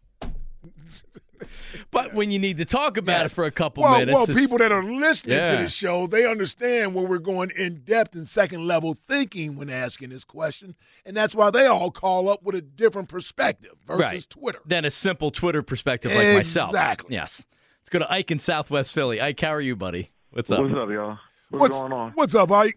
But 1.93 2.15
when 2.15 2.33
you 2.33 2.39
need 2.41 2.59
to 2.59 2.65
talk 2.65 2.97
about 2.97 3.25
it 3.27 3.29
for 3.31 3.45
a 3.45 3.51
couple 3.51 3.85
well, 3.85 3.99
minutes, 4.01 4.15
well, 4.15 4.27
people 4.27 4.59
that 4.59 4.73
are 4.73 4.83
listening 4.83 5.39
Yeah. 5.39 5.57
to 5.57 5.63
the 5.63 5.69
show, 5.69 6.09
they 6.09 6.27
understand 6.27 6.95
when 6.95 7.09
we're 7.09 7.19
going 7.19 7.51
in 7.57 7.83
depth 7.85 8.15
and 8.17 8.27
second 8.27 8.67
level 8.67 8.95
thinking 9.07 9.55
when 9.57 9.71
asking 9.71 10.11
this 10.11 10.25
question, 10.25 10.75
and 11.07 11.17
that's 11.17 11.35
why 11.37 11.51
they 11.51 11.67
all 11.67 11.93
call 11.93 12.29
up 12.29 12.43
with 12.43 12.57
a 12.57 12.61
different 12.61 13.09
perspective 13.09 13.75
versus 13.87 14.01
Right. 14.13 14.27
Twitter. 14.31 14.59
than 14.67 14.85
a 14.85 14.91
simple 14.91 15.31
Twitter 15.31 15.63
perspective 15.63 16.13
like 16.13 16.35
myself. 16.35 16.71
Exactly. 16.71 17.15
Yes. 17.15 17.45
Let's 17.89 18.05
go 18.05 18.07
to 18.07 18.13
Ike 18.13 18.31
in 18.31 18.39
Southwest 18.39 18.93
Philly. 18.93 19.19
Ike, 19.19 19.41
how 19.41 19.49
are 19.49 19.63
you, 19.63 19.75
buddy? 19.75 20.11
What's 20.31 20.51
up? 20.51 20.61
What's 20.61 20.75
up, 20.75 20.91
y'all? 20.91 21.19
What's, 21.49 21.79
going 21.79 21.91
on? 21.91 22.13
What's 22.17 22.35
up, 22.35 22.53
Ike? 22.53 22.77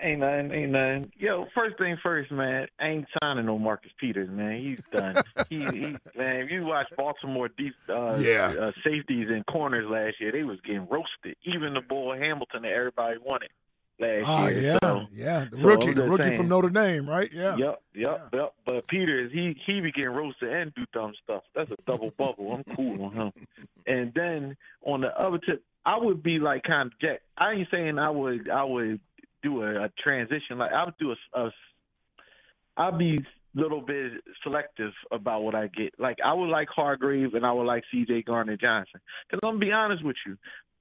Ain't 0.00 0.20
nothing, 0.20 0.50
ain't 0.50 0.70
nothing. 0.72 1.12
Yo, 1.18 1.44
first 1.54 1.76
thing 1.76 1.98
first, 2.02 2.32
man. 2.32 2.66
I 2.80 2.86
ain't 2.86 3.06
signing 3.20 3.44
no 3.44 3.58
Marcus 3.58 3.90
Peters, 4.00 4.30
man. 4.30 4.58
He's 4.62 4.78
done. 4.90 5.16
he, 5.50 5.58
he, 5.58 5.96
man. 6.16 6.36
If 6.40 6.50
you 6.50 6.64
watch 6.64 6.86
Baltimore 6.96 7.50
deep, 7.58 7.74
uh, 7.90 8.16
Yeah. 8.16 8.54
uh, 8.58 8.72
safeties 8.82 9.28
and 9.28 9.44
corners 9.44 9.84
last 9.90 10.22
year, 10.22 10.32
they 10.32 10.44
was 10.44 10.58
getting 10.62 10.88
roasted. 10.88 11.36
Even 11.44 11.74
the 11.74 11.82
boy 11.82 12.18
Hamilton 12.18 12.62
that 12.62 12.72
everybody 12.72 13.18
wanted 13.22 13.50
last 13.98 14.24
Oh 14.26 14.48
year. 14.48 14.60
yeah, 14.60 14.78
So, 14.82 15.02
yeah. 15.12 15.44
The 15.50 15.56
so 15.56 15.62
rookie, 15.62 15.92
the 15.94 16.04
rookie 16.08 16.22
saying. 16.24 16.36
from 16.36 16.48
Notre 16.48 16.70
Dame, 16.70 17.08
right? 17.08 17.30
Yeah. 17.32 17.56
Yep, 17.56 17.82
yep, 17.94 18.28
yep. 18.32 18.54
But 18.66 18.86
Peters, 18.88 19.32
he 19.32 19.56
he 19.66 19.80
be 19.80 19.92
getting 19.92 20.12
roasted 20.12 20.52
and 20.52 20.74
do 20.74 20.84
dumb 20.92 21.12
stuff. 21.24 21.42
That's 21.54 21.70
a 21.70 21.76
double 21.86 22.10
bubble. 22.18 22.52
I'm 22.66 22.76
cool 22.76 23.04
on 23.04 23.12
him. 23.12 23.32
And 23.88 24.12
then 24.14 24.56
on 24.84 25.00
the 25.02 25.16
other 25.16 25.38
tip, 25.38 25.62
I 25.84 25.96
would 25.96 26.20
be 26.20 26.40
like 26.40 26.64
kind 26.64 26.88
of 26.92 26.98
Jack. 27.00 27.20
I 27.38 27.52
ain't 27.52 27.68
saying 27.70 28.00
I 28.00 28.10
would 28.10 28.50
I 28.50 28.64
would 28.64 28.98
do 29.44 29.62
a, 29.62 29.84
a 29.84 29.88
transition 30.02 30.58
like 30.58 30.72
I 30.72 30.82
would 30.84 30.98
do 30.98 31.12
a, 31.12 31.40
a 31.40 31.50
I'd 32.76 32.98
be 32.98 33.18
little 33.54 33.80
bit 33.80 34.12
selective 34.42 34.92
about 35.10 35.42
what 35.42 35.54
I 35.54 35.68
get. 35.68 35.94
Like 35.98 36.18
I 36.24 36.34
would 36.34 36.48
like 36.50 36.68
Hargrave 36.68 37.34
and 37.34 37.46
I 37.46 37.52
would 37.52 37.64
like 37.66 37.84
C.J. 37.90 38.22
Gardner 38.22 38.56
Johnson. 38.56 39.00
Because 39.30 39.40
I'm 39.42 39.54
gonna 39.54 39.58
be 39.64 39.72
honest 39.72 40.04
with 40.04 40.16
you, 40.26 40.36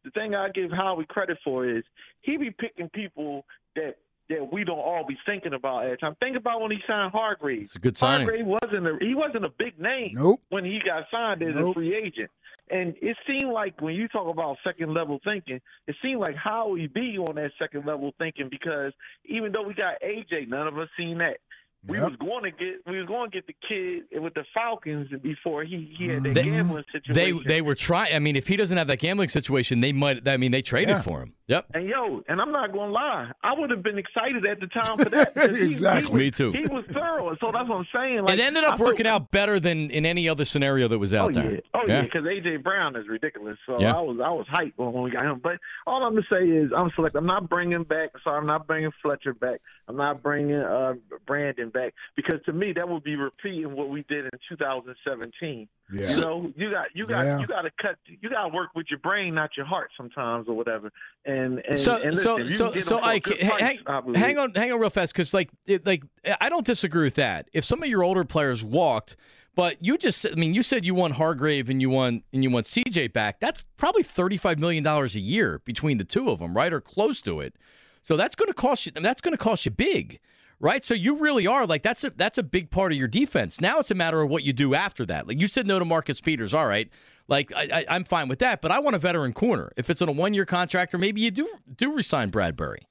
the 0.06 0.12
thing 0.12 0.36
I 0.36 0.50
give 0.50 0.72
Howie 0.72 1.06
credit 1.06 1.38
for 1.44 1.68
is 1.68 1.84
he 2.22 2.38
be 2.38 2.52
picking 2.52 2.90
people 2.90 3.46
that 3.76 3.98
that 4.30 4.52
we 4.52 4.64
don't 4.64 4.80
all 4.80 5.06
be 5.08 5.18
thinking 5.26 5.54
about 5.54 5.86
at 5.86 5.92
the 5.92 5.98
time. 5.98 6.16
Think 6.20 6.36
about 6.36 6.60
when 6.60 6.72
he 6.72 6.80
signed 6.88 7.12
Hargrave. 7.12 7.64
It's 7.64 7.76
a 7.76 7.80
good 7.80 7.96
signing. 7.98 8.26
Hargrave 8.28 8.46
wasn't 8.48 8.88
a 8.88 8.98
he 9.02 9.14
wasn't 9.14 9.46
a 9.46 9.52
big 9.58 9.80
name 9.80 10.12
Nope. 10.14 10.42
when 10.50 10.66
he 10.66 10.80
got 10.84 11.04
signed 11.12 11.44
as 11.44 11.56
a 11.56 11.74
free 11.74 11.96
agent. 11.96 12.32
And 12.72 12.96
it 13.00 13.16
seemed 13.28 13.54
like 13.54 13.80
when 13.80 13.94
you 13.94 14.08
talk 14.08 14.28
about 14.28 14.58
second 14.64 14.92
level 14.94 15.20
thinking, 15.24 15.62
it 15.88 15.96
seemed 16.02 16.22
like 16.22 16.36
Howie 16.36 16.88
be 16.88 17.18
on 17.20 17.36
that 17.36 17.52
second 17.60 17.86
level 17.86 18.12
thinking 18.18 18.50
because 18.50 18.92
even 19.26 19.52
though 19.52 19.62
we 19.62 19.76
got 19.76 20.02
AJ, 20.02 20.48
none 20.48 20.68
of 20.68 20.78
us 20.80 20.90
seen 20.98 21.20
that. 21.20 21.38
We 21.88 21.98
Yep. 22.00 22.10
was 22.10 22.16
going 22.18 22.44
to 22.44 22.52
get 22.52 22.76
we 22.88 22.98
was 22.98 23.08
going 23.08 23.30
to 23.30 23.36
get 23.38 23.46
the 23.48 23.56
kid 23.68 24.22
with 24.22 24.34
the 24.34 24.44
Falcons 24.54 25.10
before 25.22 25.64
he 25.64 25.94
he 25.98 26.08
had 26.08 26.24
that 26.24 26.34
They- 26.34 26.44
gambling 26.46 26.84
situation. 26.92 27.14
they 27.44 27.54
they 27.56 27.62
were 27.62 27.76
trying. 27.76 28.16
I 28.16 28.20
mean, 28.20 28.36
if 28.36 28.48
he 28.48 28.56
doesn't 28.58 28.78
have 28.78 28.88
that 28.88 29.00
gambling 29.00 29.30
situation, 29.30 29.82
they 29.82 29.94
might. 29.94 30.28
I 30.28 30.38
mean, 30.38 30.52
they 30.52 30.62
traded 30.62 30.90
Yeah. 30.96 31.02
for 31.02 31.22
him. 31.22 31.34
Yep. 31.48 31.66
And 31.76 31.88
yo, 31.88 32.24
and 32.28 32.42
I'm 32.42 32.52
not 32.52 32.74
gonna 32.74 32.92
lie, 32.92 33.30
I 33.44 33.54
would 33.54 33.70
have 33.70 33.84
been 33.84 34.00
excited 34.00 34.48
at 34.48 34.60
the 34.60 34.66
time 34.66 34.98
for 34.98 35.10
that. 35.10 35.34
because 35.36 35.56
he- 35.58 35.66
Exactly. 35.66 36.08
he 36.08 36.12
was- 36.12 36.20
Me 36.20 36.32
too. 36.32 36.52
He 36.52 36.66
was 36.74 36.86
thorough, 36.90 37.36
so 37.40 37.52
that's 37.52 37.70
what 37.70 37.78
I'm 37.78 37.88
saying. 37.94 38.24
Like, 38.24 38.40
it 38.40 38.42
ended 38.42 38.64
up 38.64 38.80
I 38.80 38.84
working 38.84 39.06
out 39.06 39.30
better 39.30 39.60
than 39.60 39.92
in 39.92 40.08
any 40.08 40.28
other 40.28 40.44
scenario 40.44 40.88
that 40.88 40.98
was 40.98 41.14
out 41.14 41.30
oh, 41.38 41.40
there. 41.40 41.52
Yeah. 41.56 41.60
Oh 41.76 41.82
yeah, 41.88 42.02
because 42.02 42.24
AJ 42.24 42.64
Brown 42.64 42.96
is 42.96 43.08
ridiculous. 43.08 43.58
So 43.68 43.80
Yeah. 43.80 43.96
I 43.96 44.02
was 44.02 44.18
I 44.20 44.30
was 44.30 44.48
hyped 44.52 44.74
when 44.78 44.92
we 45.04 45.12
got 45.12 45.24
him. 45.24 45.40
But 45.44 45.60
all 45.86 46.02
I'm 46.04 46.14
gonna 46.16 46.26
say 46.32 46.48
is 46.48 46.72
I'm 46.76 46.90
select. 46.96 47.16
I'm 47.16 47.28
not 47.28 47.48
bringing 47.48 47.84
back. 47.84 48.10
Sorry, 48.24 48.38
I'm 48.40 48.48
not 48.48 48.66
bringing 48.66 48.92
Fletcher 49.04 49.36
back. 49.36 49.62
I'm 49.88 49.98
not 49.98 50.24
bringing 50.24 50.56
uh, 50.56 50.96
Brandon 51.28 51.70
back 51.76 51.94
because 52.16 52.40
to 52.46 52.54
me 52.54 52.74
that 52.74 52.88
would 52.90 53.04
be 53.04 53.16
repeating 53.16 53.76
what 53.76 53.90
we 53.90 54.04
did 54.10 54.26
in 54.26 54.32
2017. 54.50 55.68
Yeah. 55.94 56.08
You 56.08 56.54
you 56.58 56.72
got 56.72 56.88
you 56.96 57.06
got 57.06 57.26
Yeah. 57.26 57.40
you 57.40 57.46
got 57.48 57.62
to 57.62 57.72
cut. 57.80 57.98
You 58.08 58.30
got 58.30 58.44
to 58.44 58.48
work 58.50 58.70
with 58.76 58.88
your 58.90 59.00
brain, 59.00 59.36
not 59.36 59.52
your 59.56 59.66
heart, 59.68 59.92
sometimes 59.96 60.48
or 60.48 60.56
whatever. 60.56 60.92
And 61.26 61.60
and 61.68 61.80
so 61.80 61.98
and 61.98 62.16
listen, 62.16 62.50
so 62.50 62.74
so 62.74 62.80
so 62.80 62.96
them 62.96 63.04
for 63.04 63.06
a 63.06 63.08
I 63.08 63.20
good 63.20 63.38
hang, 63.40 63.78
price, 63.84 64.16
hang 64.16 64.38
on 64.40 64.56
hang 64.56 64.72
on 64.72 64.80
real 64.80 64.90
fast 64.90 65.14
because 65.14 65.34
like 65.34 65.50
it, 65.68 65.86
like 65.86 66.04
I 66.42 66.50
don't 66.50 66.66
disagree 66.66 67.04
with 67.04 67.16
that. 67.16 67.50
If 67.54 67.66
some 67.66 67.84
of 67.84 67.90
your 67.90 68.04
older 68.04 68.24
players 68.24 68.64
walked, 68.64 69.16
but 69.54 69.78
you 69.80 69.98
just 69.98 70.26
I 70.26 70.32
mean 70.36 70.54
you 70.56 70.64
said 70.64 70.86
you 70.86 70.96
want 70.96 71.14
Hargrave 71.14 71.70
and 71.70 71.82
you 71.82 71.90
want 71.92 72.24
and 72.34 72.44
you 72.44 72.50
want 72.50 72.66
CJ 72.66 73.14
back. 73.14 73.40
That's 73.40 73.64
probably 73.78 74.02
thirty 74.04 74.38
five 74.38 74.58
million 74.60 74.84
dollars 74.84 75.16
a 75.16 75.20
year 75.20 75.62
between 75.66 75.98
the 76.00 76.04
two 76.06 76.30
of 76.30 76.40
them, 76.40 76.56
right, 76.56 76.74
or 76.74 76.82
close 76.82 77.22
to 77.22 77.42
it. 77.42 77.56
So 78.02 78.16
that's 78.18 78.36
going 78.36 78.48
to 78.48 78.54
cost 78.54 78.86
you. 78.86 78.92
That's 78.96 79.22
going 79.22 79.32
to 79.34 79.38
cost 79.38 79.66
you 79.66 79.72
big. 79.72 80.20
Right, 80.60 80.86
so 80.86 80.94
you 80.94 81.18
really 81.18 81.46
are 81.46 81.66
like 81.68 81.84
that's 81.84 82.04
a 82.06 82.12
that's 82.12 82.38
a 82.38 82.44
big 82.44 82.72
part 82.72 82.94
of 82.94 82.98
your 82.98 83.10
defense. 83.10 83.60
Now 83.60 83.80
it's 83.80 83.92
a 83.92 83.96
matter 83.96 84.22
of 84.22 84.30
what 84.30 84.44
you 84.44 84.54
do 84.54 84.74
after 84.74 85.06
that. 85.08 85.28
Like 85.28 85.40
you 85.40 85.48
said, 85.48 85.68
no 85.68 85.80
to 85.80 85.86
Marcus 85.86 86.22
Peters. 86.22 86.54
All 86.54 86.66
right, 86.66 86.90
like 87.28 87.52
I, 87.54 87.64
I, 87.64 87.86
I'm 87.90 88.06
fine 88.06 88.30
with 88.30 88.40
that, 88.40 88.62
but 88.62 88.72
I 88.72 88.80
want 88.80 88.96
a 88.96 89.00
veteran 89.00 89.34
corner. 89.34 89.72
If 89.76 89.90
it's 89.90 90.02
on 90.02 90.08
a 90.08 90.14
one 90.14 90.34
year 90.34 90.46
contract, 90.46 90.94
or 90.94 90.98
maybe 90.98 91.20
you 91.20 91.30
do 91.30 91.48
do 91.76 91.94
resign 91.94 92.32
Bradberry. 92.32 92.84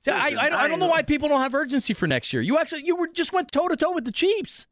See, 0.00 0.10
I, 0.10 0.26
I, 0.26 0.30
don't- 0.30 0.54
I 0.54 0.68
don't 0.68 0.80
know 0.80 0.88
why 0.88 1.02
people 1.02 1.28
don't 1.28 1.40
have 1.40 1.54
urgency 1.54 1.92
for 1.94 2.06
next 2.08 2.32
year. 2.32 2.40
You 2.42 2.58
actually 2.58 2.84
you 2.86 2.96
were 2.96 3.06
just 3.08 3.32
went 3.32 3.52
toe 3.52 3.68
to 3.68 3.76
toe 3.76 3.92
with 3.92 4.04
the 4.06 4.10
Chiefs. 4.12 4.66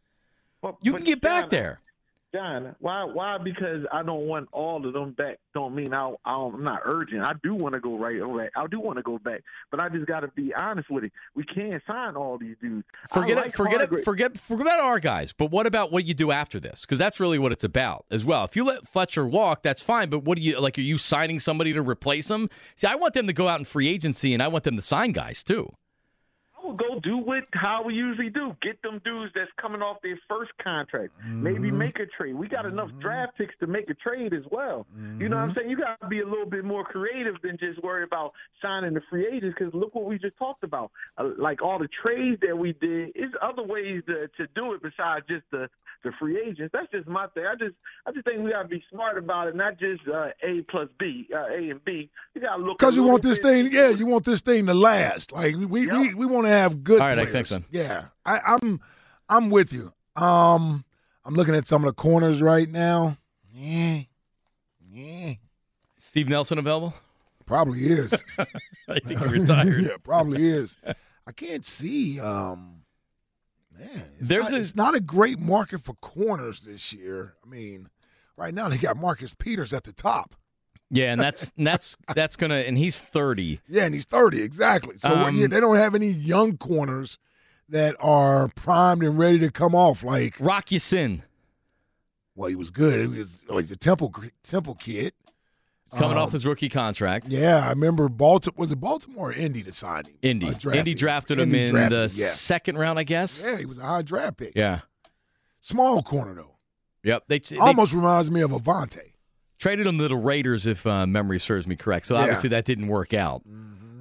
But- 0.62 0.76
You 0.82 0.92
can 0.94 1.04
get 1.04 1.20
back 1.20 1.42
John, 1.44 1.50
there. 1.50 1.80
John, 2.32 2.76
why? 2.78 3.02
Why? 3.04 3.38
Because 3.38 3.84
I 3.92 4.04
don't 4.04 4.26
want 4.26 4.49
all 4.52 4.87
of 4.87 4.92
them 4.92 5.12
back. 5.12 5.38
Don't 5.52 5.75
mean 5.75 5.92
I, 5.92 6.14
I'm 6.25 6.62
not 6.62 6.82
urgent. 6.84 7.22
I 7.22 7.32
do 7.42 7.54
want 7.54 7.75
to 7.75 7.80
go 7.80 7.99
right 7.99 8.20
away. 8.20 8.50
I 8.56 8.68
do 8.68 8.78
want 8.78 8.99
to 8.99 9.02
go 9.02 9.18
back, 9.18 9.42
but 9.70 9.80
I 9.80 9.88
just 9.88 10.06
got 10.06 10.20
to 10.20 10.28
be 10.28 10.54
honest 10.54 10.88
with 10.90 11.04
it. 11.04 11.12
We 11.34 11.42
can't 11.42 11.82
sign 11.88 12.14
all 12.14 12.38
these 12.38 12.54
dudes. 12.60 12.87
Forget 13.12 13.37
like 13.37 13.46
it. 13.46 13.54
Forget 13.54 13.78
Hargrave. 13.78 14.00
it. 14.00 14.04
Forget 14.04 14.38
forget 14.38 14.66
about 14.66 14.80
our 14.80 15.00
guys. 15.00 15.32
But 15.32 15.50
what 15.50 15.66
about 15.66 15.90
what 15.90 16.04
you 16.04 16.14
do 16.14 16.30
after 16.30 16.60
this? 16.60 16.82
Because 16.82 16.99
that's 16.99 17.18
really 17.18 17.38
what 17.38 17.50
it's 17.50 17.64
about 17.64 18.04
as 18.12 18.25
well. 18.25 18.44
If 18.44 18.54
you 18.54 18.64
let 18.64 18.87
Fletcher 18.87 19.26
walk, 19.26 19.62
that's 19.62 19.82
fine. 19.82 20.08
But 20.08 20.22
what 20.22 20.37
do 20.37 20.42
you 20.42 20.60
like? 20.60 20.78
Are 20.78 20.82
you 20.82 20.99
signing 20.99 21.40
somebody 21.40 21.72
to 21.72 21.82
replace 21.82 22.30
him? 22.30 22.49
See, 22.76 22.87
I 22.87 22.94
want 22.94 23.14
them 23.14 23.26
to 23.26 23.32
go 23.32 23.49
out 23.49 23.58
in 23.58 23.64
free 23.64 23.88
agency, 23.88 24.32
and 24.34 24.42
I 24.42 24.46
want 24.46 24.62
them 24.64 24.76
to 24.76 24.82
sign 24.82 25.12
guys 25.12 25.42
too. 25.42 25.72
Go 26.72 27.00
do 27.00 27.18
what 27.18 27.44
how 27.52 27.82
we 27.84 27.94
usually 27.94 28.30
do. 28.30 28.56
Get 28.62 28.80
them 28.82 29.00
dudes 29.04 29.32
that's 29.34 29.50
coming 29.60 29.82
off 29.82 29.98
their 30.02 30.18
first 30.28 30.52
contract. 30.62 31.12
Mm-hmm. 31.20 31.42
Maybe 31.42 31.70
make 31.70 31.98
a 31.98 32.06
trade. 32.06 32.34
We 32.34 32.48
got 32.48 32.66
enough 32.66 32.90
draft 33.00 33.36
picks 33.36 33.54
to 33.60 33.66
make 33.66 33.88
a 33.90 33.94
trade 33.94 34.32
as 34.32 34.44
well. 34.50 34.86
You 35.18 35.28
know 35.28 35.36
what 35.36 35.42
I'm 35.42 35.54
saying? 35.54 35.70
You 35.70 35.76
got 35.76 36.00
to 36.00 36.08
be 36.08 36.20
a 36.20 36.26
little 36.26 36.48
bit 36.48 36.64
more 36.64 36.84
creative 36.84 37.34
than 37.42 37.58
just 37.58 37.82
worry 37.82 38.04
about 38.04 38.32
signing 38.62 38.94
the 38.94 39.02
free 39.10 39.26
agents. 39.26 39.56
Because 39.58 39.74
look 39.74 39.94
what 39.94 40.04
we 40.04 40.18
just 40.18 40.36
talked 40.36 40.64
about. 40.64 40.90
Uh, 41.18 41.30
like 41.38 41.62
all 41.62 41.78
the 41.78 41.88
trades 42.02 42.40
that 42.46 42.56
we 42.56 42.72
did, 42.74 43.10
is 43.14 43.30
other 43.42 43.62
ways 43.62 44.02
to 44.06 44.28
to 44.36 44.46
do 44.54 44.72
it 44.74 44.82
besides 44.82 45.24
just 45.28 45.44
the 45.50 45.68
the 46.02 46.12
free 46.19 46.40
agents. 46.40 46.71
That's 46.73 46.90
just 46.90 47.07
my 47.09 47.26
thing. 47.28 47.45
I 47.47 47.54
just 47.57 47.75
I 48.07 48.12
just 48.12 48.25
think 48.25 48.42
we 48.42 48.50
got 48.50 48.62
to 48.62 48.69
be 48.69 48.83
smart 48.90 49.19
about 49.19 49.49
it, 49.49 49.57
not 49.57 49.78
just 49.78 50.02
uh, 50.09 50.28
A 50.42 50.62
plus 50.71 50.88
B, 50.99 51.26
uh, 51.35 51.47
A 51.47 51.71
and 51.71 51.85
B. 51.85 52.11
You 52.35 52.40
got 52.40 52.57
to 52.57 52.62
look 52.62 52.78
Because 52.78 52.97
you 52.97 53.02
want 53.02 53.23
this 53.23 53.38
bit- 53.38 53.47
thing, 53.66 53.73
yeah, 53.73 53.88
you 53.90 54.07
want 54.07 54.25
this 54.25 54.40
thing 54.40 54.66
to 54.66 54.75
last. 54.75 55.33
Like 55.33 55.57
we 55.57 55.66
we, 55.66 55.87
we, 55.87 56.14
we 56.14 56.26
want 56.26 56.47
to 56.47 56.50
have 56.52 56.83
good. 56.83 57.00
All 57.00 57.07
right, 57.09 57.19
Ike, 57.19 57.30
players. 57.30 57.49
thanks, 57.49 57.50
man. 57.50 57.64
Yeah, 57.71 58.04
I, 58.25 58.38
I'm 58.40 58.80
I'm 59.28 59.50
with 59.50 59.73
you. 59.73 59.92
Um, 60.16 60.85
I'm 61.25 61.35
looking 61.35 61.54
at 61.54 61.69
some 61.69 61.85
of 61.85 61.88
the 61.88 61.95
corners 61.95 62.40
right 62.42 62.69
now. 62.69 63.16
Yeah, 63.52 64.00
yeah, 64.92 65.33
Steve 65.99 66.28
Nelson 66.28 66.59
available? 66.59 66.95
probably 67.47 67.80
is. 67.80 68.12
I 68.38 69.00
think 69.00 69.19
he 69.19 69.25
retired. 69.26 69.83
yeah, 69.87 69.97
probably 70.04 70.47
is. 70.47 70.76
I 71.26 71.33
can't 71.33 71.66
see. 71.66 72.21
Um, 72.21 72.79
man, 73.80 74.02
it's 74.18 74.28
There's 74.28 74.44
not, 74.44 74.52
a- 74.52 74.56
it's 74.56 74.76
not 74.76 74.94
a 74.94 75.00
great 75.00 75.38
market 75.38 75.82
for 75.82 75.94
corners 75.94 76.60
this 76.60 76.92
year. 76.92 77.34
I 77.44 77.49
mean, 77.49 77.88
right 78.37 78.54
now 78.54 78.68
they 78.68 78.78
got 78.78 78.96
Marcus 78.96 79.34
Peters 79.34 79.72
at 79.72 79.84
the 79.84 79.92
top. 79.92 80.34
Yeah, 80.90 81.12
and 81.12 81.20
that's 81.20 81.52
and 81.56 81.66
that's 81.66 81.96
that's 82.14 82.37
gonna 82.37 82.56
and 82.56 82.76
he's 82.76 83.00
thirty. 83.00 83.60
Yeah, 83.68 83.84
and 83.84 83.94
he's 83.94 84.04
30, 84.04 84.42
exactly. 84.42 84.96
So 84.99 85.08
Um, 85.14 85.37
yeah, 85.37 85.46
they 85.46 85.60
don't 85.60 85.76
have 85.76 85.94
any 85.94 86.10
young 86.10 86.56
corners 86.56 87.18
that 87.68 87.94
are 88.00 88.49
primed 88.49 89.02
and 89.04 89.16
ready 89.16 89.38
to 89.38 89.50
come 89.52 89.75
off. 89.75 90.02
Like, 90.02 90.34
Rock 90.40 90.72
Ya-Sin 90.72 91.22
well, 92.40 92.49
he 92.49 92.56
was 92.56 92.70
good. 92.70 93.00
He 93.00 93.18
was 93.18 93.44
like 93.49 93.66
the 93.66 93.76
Temple 93.76 94.14
Temple 94.42 94.75
kid. 94.75 95.12
Coming 95.92 96.12
Um, 96.12 96.18
off 96.18 96.32
his 96.32 96.47
rookie 96.47 96.68
contract. 96.68 97.28
Yeah, 97.28 97.66
I 97.66 97.70
remember 97.70 98.09
Baltimore. 98.09 98.54
Was 98.59 98.70
it 98.73 98.76
Baltimore 98.80 99.30
or 99.30 99.32
Indy 99.32 99.62
to 99.64 99.73
sign 99.73 100.04
him? 100.06 100.14
Indy. 100.23 100.47
Uh, 100.47 100.50
drafted 100.52 100.76
Indy 100.76 100.94
drafted 100.94 101.38
him 101.40 101.49
Indy 101.49 101.64
in 101.64 101.70
drafted 101.70 102.11
the 102.11 102.14
yeah. 102.20 102.28
second 102.28 102.78
round, 102.78 102.99
I 102.99 103.02
guess. 103.02 103.42
Yeah, 103.44 103.56
he 103.59 103.64
was 103.66 103.78
a 103.78 103.82
high 103.82 104.02
draft 104.02 104.37
pick. 104.37 104.52
Yeah. 104.54 104.80
Small 105.61 106.02
corner 106.02 106.35
though. 106.35 106.56
Yep. 107.02 107.25
They, 107.28 107.38
they 107.40 107.56
Almost 107.56 107.92
reminds 107.92 108.30
me 108.30 108.40
of 108.40 108.50
Avonte. 108.50 109.12
traded 109.59 109.87
him 109.87 109.99
to 109.99 110.06
the 110.09 110.16
Raiders, 110.16 110.66
if 110.66 110.87
uh, 110.87 111.06
memory 111.06 111.40
serves 111.40 111.66
me 111.66 111.76
correct. 111.76 112.06
So 112.06 112.14
Yeah. 112.14 112.23
obviously 112.23 112.50
that 112.50 112.64
didn't 112.64 112.88
work 112.88 113.12
out 113.14 113.42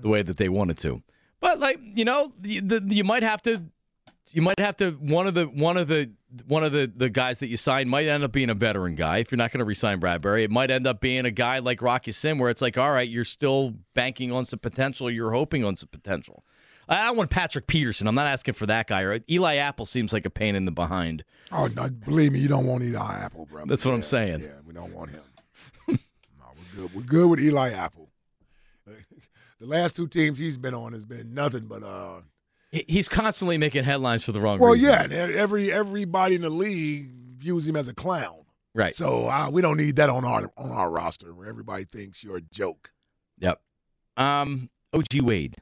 the 0.01 0.07
way 0.09 0.21
that 0.21 0.37
they 0.37 0.49
wanted 0.49 0.77
to. 0.79 1.01
But 1.41 1.59
like 1.59 1.79
you 1.95 2.05
know, 2.05 2.33
the, 2.39 2.83
you 2.87 3.03
might 3.03 3.23
have 3.23 3.41
to, 3.43 3.63
you 4.31 4.41
might 4.41 4.59
have 4.59 4.75
to 4.77 4.91
one 4.91 5.25
of 5.27 5.33
the 5.33 5.45
one 5.45 5.77
of 5.77 5.87
the 5.87 6.11
one 6.45 6.63
of 6.63 6.71
the, 6.71 6.91
the 6.95 7.09
guys 7.09 7.39
that 7.39 7.47
you 7.47 7.57
sign 7.57 7.89
might 7.89 8.07
end 8.07 8.23
up 8.23 8.31
being 8.31 8.49
a 8.49 8.53
veteran 8.53 8.95
guy. 8.95 9.17
If 9.17 9.31
you're 9.31 9.37
not 9.37 9.51
going 9.51 9.59
to 9.59 9.65
resign 9.65 9.99
Bradberry, 9.99 10.43
it 10.43 10.51
might 10.51 10.69
end 10.69 10.85
up 10.85 11.01
being 11.01 11.25
a 11.25 11.31
guy 11.31 11.59
like 11.59 11.81
Rock 11.81 12.07
Ya-Sin, 12.07 12.37
where 12.37 12.49
it's 12.49 12.61
like, 12.61 12.77
all 12.77 12.91
right, 12.91 13.09
you're 13.09 13.25
still 13.25 13.73
banking 13.95 14.31
on 14.31 14.45
some 14.45 14.59
potential, 14.59 15.09
you're 15.09 15.31
hoping 15.31 15.63
on 15.63 15.75
some 15.75 15.89
potential. 15.89 16.43
I 16.87 17.07
I 17.07 17.11
want 17.11 17.29
Patrick 17.29 17.67
Peterson. 17.67 18.07
I'm 18.07 18.15
not 18.15 18.27
asking 18.27 18.55
for 18.55 18.65
that 18.65 18.87
guy. 18.87 19.01
Or 19.01 19.19
Eli 19.29 19.55
Apple 19.55 19.85
seems 19.85 20.11
like 20.11 20.25
a 20.25 20.29
pain 20.29 20.55
in 20.55 20.65
the 20.65 20.71
behind. 20.71 21.23
Oh 21.51 21.67
no, 21.67 21.87
believe 21.89 22.31
me, 22.33 22.39
you 22.39 22.47
don't 22.47 22.65
want 22.65 22.83
Eli 22.83 23.19
Apple, 23.19 23.45
bro. 23.45 23.65
That's 23.65 23.85
what 23.85 23.93
I'm 23.93 24.03
saying. 24.03 24.41
Yeah, 24.41 24.49
we 24.65 24.73
don't 24.73 24.93
want 24.93 25.11
him. 25.11 25.21
no, 25.87 25.97
we're 26.75 26.81
good. 26.81 26.95
We're 26.95 27.03
good 27.03 27.29
with 27.29 27.39
Eli 27.39 27.71
Apple. 27.71 28.09
The 29.59 29.65
last 29.65 29.97
two 29.97 30.07
teams 30.07 30.39
he's 30.39 30.57
been 30.57 30.73
on 30.73 30.93
has 30.93 31.03
been 31.03 31.33
nothing 31.33 31.65
but 31.65 31.83
uh. 31.83 32.21
He- 32.71 32.85
He's 32.87 33.09
constantly 33.09 33.57
making 33.57 33.83
headlines 33.83 34.23
for 34.23 34.31
the 34.31 34.39
wrong 34.41 34.59
reason. 34.59 34.63
Well, 34.63 34.73
reasons. 34.73 35.11
yeah, 35.11 35.23
and 35.25 35.33
every 35.35 35.71
everybody 35.71 36.35
in 36.35 36.41
the 36.41 36.49
league 36.49 37.09
views 37.37 37.67
him 37.67 37.75
as 37.75 37.87
a 37.87 37.93
clown. 37.93 38.35
Right. 38.75 38.93
So 38.95 39.27
uh, 39.27 39.49
we 39.49 39.61
don't 39.61 39.77
need 39.77 39.95
that 39.97 40.09
on 40.09 40.23
our 40.25 40.51
on 40.57 40.71
our 40.71 40.89
roster 40.89 41.33
where 41.33 41.47
everybody 41.47 41.85
thinks 41.85 42.23
you're 42.23 42.37
a 42.37 42.41
joke. 42.41 42.91
Yep. 43.39 43.59
Um, 44.17 44.69
OG 44.93 45.21
Wade. 45.23 45.55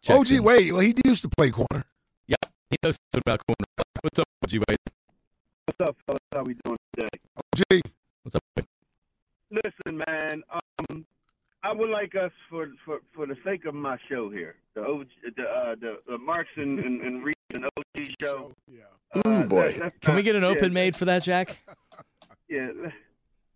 checks 0.00 0.18
OG 0.18 0.30
in. 0.30 0.42
Wade, 0.44 0.72
well, 0.72 0.80
he 0.80 0.94
used 1.04 1.22
to 1.22 1.28
play 1.28 1.50
corner. 1.50 1.84
Yep. 2.28 2.46
He 2.70 2.76
knows 2.82 2.96
something 3.12 3.22
about 3.26 3.40
corner. 3.46 3.84
What's 4.00 4.18
up, 4.18 4.26
OG 4.44 4.52
Wade? 4.68 4.78
What's 5.66 5.80
up, 5.90 5.96
fellas? 6.06 6.20
How 6.32 6.40
are 6.40 6.44
we 6.44 6.54
doing 6.64 6.76
today? 6.94 7.08
OG, 7.36 7.80
What's 8.22 8.34
up? 8.36 8.42
Wade? 8.56 8.66
Listen, 9.50 10.02
man. 10.08 10.42
Um, 10.50 11.06
I 11.64 11.72
would 11.72 11.90
like 11.90 12.14
us 12.14 12.32
for 12.50 12.68
for 12.84 13.00
for 13.14 13.26
the 13.26 13.36
sake 13.44 13.64
of 13.66 13.74
my 13.74 13.96
show 14.08 14.30
here, 14.30 14.56
the 14.74 14.82
OG, 14.84 15.06
the 15.36 15.42
uh, 15.44 15.74
the, 15.80 15.98
the 16.08 16.18
Marks 16.18 16.50
and 16.56 16.78
and, 16.80 17.02
and 17.02 17.24
Reed 17.24 17.34
and 17.54 17.64
OG 17.64 18.08
show. 18.20 18.52
yeah. 18.68 18.82
Uh, 19.14 19.28
Ooh, 19.28 19.44
boy. 19.44 19.66
let- 19.66 19.78
let's 19.80 19.98
Can 20.00 20.14
we 20.16 20.22
get 20.22 20.34
an 20.36 20.42
yeah, 20.42 20.48
open 20.48 20.72
made 20.72 20.96
for 20.96 21.04
that, 21.06 21.22
Jack? 21.22 21.58
Yeah. 22.48 22.68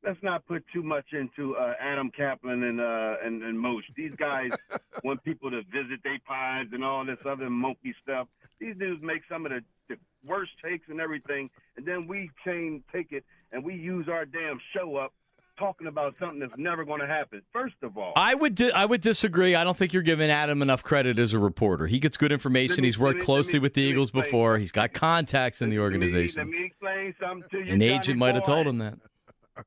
let's 0.03 0.23
not 0.23 0.47
put 0.47 0.65
too 0.73 0.83
much 0.83 1.13
into 1.13 1.55
uh, 1.55 1.75
Adam 1.79 2.11
Kaplan 2.11 2.63
and 2.63 2.81
uh, 2.81 3.17
and 3.23 3.43
and 3.43 3.59
Mosh. 3.61 3.85
These 3.95 4.13
guys 4.17 4.51
want 5.05 5.23
people 5.23 5.51
to 5.51 5.61
visit 5.65 6.01
their 6.03 6.19
pods 6.27 6.71
and 6.73 6.83
all 6.83 7.05
this 7.05 7.19
other 7.27 7.51
monkey 7.51 7.95
stuff. 8.03 8.27
These 8.59 8.77
dudes 8.79 9.03
make 9.03 9.21
some 9.29 9.45
of 9.45 9.53
the, 9.53 9.61
the 9.91 9.97
worst 10.25 10.53
takes 10.65 10.89
and 10.89 10.99
everything, 10.99 11.51
and 11.77 11.85
then 11.85 12.07
we 12.07 12.31
chain 12.43 12.83
take 12.91 13.13
it 13.13 13.25
and 13.53 13.63
we 13.63 13.75
use 13.75 14.09
our 14.09 14.25
damn 14.25 14.59
show 14.75 14.97
up 14.97 15.13
talking 15.59 15.87
about 15.87 16.15
something 16.21 16.39
that's 16.41 16.53
never 16.57 16.85
going 16.85 17.01
to 17.01 17.07
happen. 17.07 17.43
First 17.53 17.75
of 17.83 17.97
all, 17.97 18.13
I 18.17 18.35
would 18.35 18.55
di- 18.55 18.71
I 18.73 18.85
would 18.85 19.01
disagree. 19.01 19.55
I 19.55 19.65
don't 19.65 19.77
think 19.77 19.93
you're 19.93 20.03
giving 20.03 20.31
Adam 20.31 20.63
enough 20.63 20.83
credit 20.83 21.19
as 21.19 21.33
a 21.33 21.39
reporter. 21.39 21.87
He 21.87 21.99
gets 21.99 22.17
good 22.17 22.33
information. 22.33 22.83
Me- 22.83 22.89
He's 22.89 22.99
worked 22.99 23.19
me- 23.21 23.25
closely 23.25 23.55
me- 23.55 23.59
with 23.61 23.75
the 23.75 23.83
Eagles 23.83 24.11
before. 24.11 24.59
He's 24.59 24.73
got 24.73 24.93
contacts 24.93 25.63
in 25.63 25.71
the 25.71 25.79
organization. 25.79 26.39
Let 26.39 26.49
me 26.49 26.65
explain 26.67 27.15
something 27.21 27.49
to 27.51 27.59
you. 27.67 27.73
An 27.73 27.83
agent 27.83 28.19
might 28.19 28.35
have 28.35 28.45
told 28.45 28.67
him 28.67 28.79
that. 28.79 28.99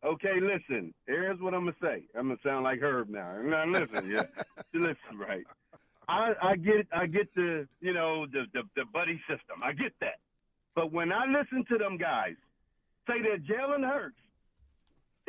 Okay, 0.05 0.39
listen. 0.39 0.93
Here's 1.08 1.39
what 1.39 1.53
I'm 1.55 1.62
gonna 1.65 1.75
say. 1.81 2.03
I'm 2.15 2.27
gonna 2.27 2.38
sound 2.46 2.63
like 2.63 2.79
Herb 2.79 3.10
now. 3.10 3.41
Now 3.41 3.65
listen, 3.65 4.08
yeah, 4.10 4.24
listen, 4.74 5.17
right. 5.17 5.43
I, 6.08 6.34
I 6.41 6.55
get, 6.55 6.88
I 6.91 7.05
get 7.08 7.34
the, 7.36 7.67
you 7.81 7.93
know, 7.93 8.25
the, 8.27 8.46
the 8.53 8.62
the 8.75 8.86
buddy 8.93 9.19
system. 9.27 9.62
I 9.63 9.74
get 9.74 9.93
that. 10.01 10.19
But 10.75 10.91
when 10.91 11.12
I 11.12 11.25
listen 11.25 11.65
to 11.72 11.77
them 11.79 11.98
guys 11.98 12.36
say 13.08 13.19
that 13.24 13.43
Jalen 13.46 13.84
Hurts 13.84 14.15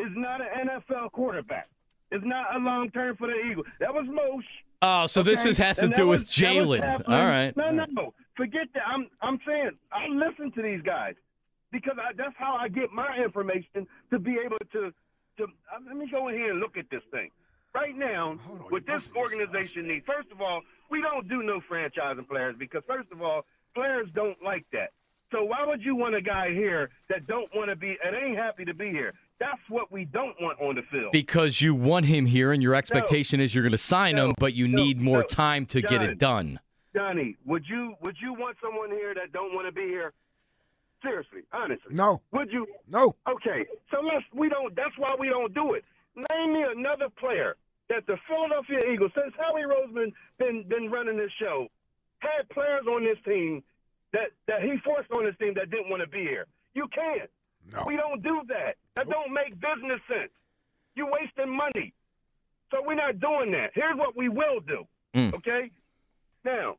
is 0.00 0.12
not 0.16 0.40
an 0.40 0.69
NFL 0.69 1.12
quarterback, 1.12 1.69
It's 2.11 2.25
not 2.25 2.54
a 2.54 2.59
long 2.59 2.90
term 2.90 3.16
for 3.16 3.26
the 3.28 3.35
Eagles. 3.50 3.66
That 3.80 3.92
was 3.95 4.07
Mosh. 4.09 4.45
Oh, 4.83 5.07
so 5.07 5.23
this 5.23 5.45
is, 5.45 5.59
has 5.59 5.76
to 5.78 5.85
And 5.85 5.95
do 5.95 6.07
with 6.07 6.21
was- 6.21 6.37
that 6.37 6.54
was 6.54 6.66
Jalen. 6.80 7.09
All 7.09 7.26
right. 7.26 7.57
No, 7.57 7.71
no, 7.71 7.85
no. 7.90 8.14
forget 8.37 8.66
that. 8.75 8.83
I'm 8.87 9.09
I'm 9.23 9.38
saying 9.47 9.71
I 9.92 10.07
listen 10.09 10.50
to 10.52 10.62
these 10.62 10.80
guys 10.83 11.14
because 11.71 11.97
I, 11.99 12.12
that's 12.16 12.35
how 12.38 12.54
I 12.54 12.69
get 12.69 12.90
my 12.92 13.16
information 13.23 13.87
to 14.11 14.19
be 14.19 14.37
able 14.45 14.59
to 14.73 14.92
to. 15.38 15.45
Uh, 15.45 15.78
let 15.87 15.97
me 15.97 16.09
go 16.11 16.28
in 16.28 16.35
here 16.35 16.50
and 16.52 16.61
look 16.61 16.76
at 16.76 16.88
this 16.90 17.02
thing. 17.11 17.30
Right 17.75 17.97
now, 17.97 18.30
on, 18.30 18.38
what 18.71 18.85
this 18.87 19.09
organization 19.14 19.87
needs, 19.87 20.04
first 20.04 20.33
of 20.33 20.40
all, 20.40 20.62
we 20.90 21.00
don't 21.02 21.28
do 21.28 21.42
no 21.42 21.61
franchising 21.71 22.26
players 22.28 22.57
because 22.59 22.83
first 22.87 23.12
of 23.12 23.23
all, 23.23 23.42
players 23.75 24.09
don't 24.14 24.42
like 24.42 24.64
that. 24.73 24.90
So 25.30 25.45
why 25.45 25.64
would 25.64 25.80
you 25.85 25.95
want 25.95 26.16
a 26.16 26.21
guy 26.23 26.50
here 26.50 26.90
that 27.09 27.28
don't 27.28 27.49
want 27.54 27.71
to 27.71 27.76
be 27.76 27.97
and 28.04 28.16
ain't 28.16 28.37
happy 28.37 28.64
to 28.64 28.75
be 28.75 28.88
here? 28.90 29.14
That's 29.40 29.61
what 29.70 29.90
we 29.90 30.04
don't 30.04 30.37
want 30.40 30.61
on 30.61 30.75
the 30.76 30.82
field. 30.92 31.12
Because 31.12 31.61
you 31.62 31.75
want 31.75 32.04
him 32.06 32.26
here, 32.26 32.52
and 32.52 32.62
your 32.62 32.75
expectation 32.75 33.40
is 33.40 33.54
you're 33.54 33.64
going 33.64 33.73
to 33.73 33.78
sign 33.78 34.16
No. 34.16 34.26
him, 34.26 34.35
but 34.38 34.52
you 34.54 34.68
No. 34.68 34.85
need 34.85 35.00
more 35.00 35.20
No. 35.20 35.26
time 35.26 35.64
to 35.66 35.80
get 35.80 36.02
it 36.02 36.18
done. 36.18 36.61
Johnny, 36.94 37.37
would 37.47 37.64
you 37.68 37.94
would 38.02 38.16
you 38.20 38.35
want 38.35 38.56
someone 38.62 38.90
here 38.90 39.14
that 39.14 39.32
don't 39.32 39.54
want 39.54 39.66
to 39.66 39.73
be 39.73 39.87
here? 39.88 40.12
Seriously, 41.02 41.42
honestly. 41.52 41.94
No, 41.94 42.20
Would 42.32 42.52
you? 42.52 42.66
no. 42.87 43.14
Okay, 43.26 43.64
so 43.90 44.00
let's 44.00 44.25
we 44.35 44.49
don't. 44.50 44.75
That's 44.76 44.97
why 44.99 45.09
we 45.18 45.28
don't 45.28 45.54
do 45.54 45.73
it. 45.75 45.85
Name 46.14 46.52
me 46.52 46.62
another 46.76 47.09
player 47.09 47.56
that 47.88 48.06
the 48.06 48.18
Philadelphia 48.28 48.80
Eagles, 48.92 49.12
since 49.14 49.35
Howie 49.38 49.62
Roseman 49.62 50.12
been 50.38 50.64
been 50.68 50.90
running 50.90 51.16
this 51.16 51.32
show, 51.40 51.68
had 52.18 52.47
players 52.50 52.85
on 52.87 53.04
this 53.04 53.16
team 53.25 53.62
that 54.12 54.32
that 54.47 54.62
he 54.62 54.76
forced 54.85 55.11
on 55.12 55.25
this 55.25 55.37
team 55.38 55.54
that 55.54 55.70
didn't 55.70 55.88
want 55.88 56.02
to 56.02 56.09
be 56.09 56.20
here. 56.20 56.47
You 56.75 56.87
can't. 56.88 57.30
No. 57.72 57.84
We 57.86 57.96
don't 57.96 58.22
do 58.22 58.42
that. 58.48 58.76
That 58.96 59.08
don't 59.08 59.32
make 59.32 59.54
business 59.60 60.00
sense. 60.08 60.30
You're 60.94 61.10
wasting 61.10 61.54
money. 61.54 61.92
So 62.70 62.78
we're 62.84 62.94
not 62.94 63.18
doing 63.20 63.50
that. 63.52 63.70
Here's 63.74 63.96
what 63.96 64.16
we 64.16 64.28
will 64.28 64.60
do. 64.66 64.84
Mm. 65.14 65.34
Okay? 65.34 65.70
Now, 66.44 66.76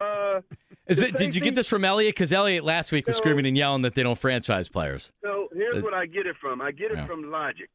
uh, 0.00 0.40
Is 0.86 1.00
it? 1.02 1.16
Did 1.16 1.34
you 1.34 1.40
get 1.40 1.54
this 1.54 1.66
from 1.68 1.84
Elliot? 1.84 2.14
Because 2.14 2.32
Elliot 2.32 2.62
last 2.64 2.92
week 2.92 3.06
was 3.06 3.16
screaming 3.16 3.46
and 3.46 3.56
yelling 3.56 3.82
that 3.82 3.94
they 3.94 4.02
don't 4.02 4.18
franchise 4.18 4.68
players. 4.68 5.10
so 5.22 5.48
here's 5.54 5.78
Uh, 5.78 5.80
what 5.80 5.94
I 5.94 6.04
get 6.06 6.26
it 6.26 6.36
from. 6.40 6.60
I 6.60 6.72
get 6.72 6.90
it 6.90 6.98
yeah. 6.98 7.06
from 7.06 7.30
logic. 7.30 7.70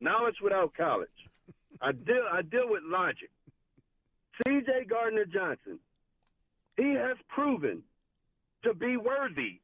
Knowledge 0.00 0.36
without 0.42 0.74
college. 0.74 1.08
I 1.80 1.92
deal 1.92 2.24
I 2.32 2.42
deal 2.42 2.68
with 2.68 2.82
logic. 2.84 3.30
C.J. 4.46 4.86
Gardner 4.88 5.24
Johnson, 5.24 5.78
he 6.76 6.94
has 6.94 7.16
proven 7.28 7.82
to 8.64 8.74
be 8.74 8.96
worthy 8.96 9.60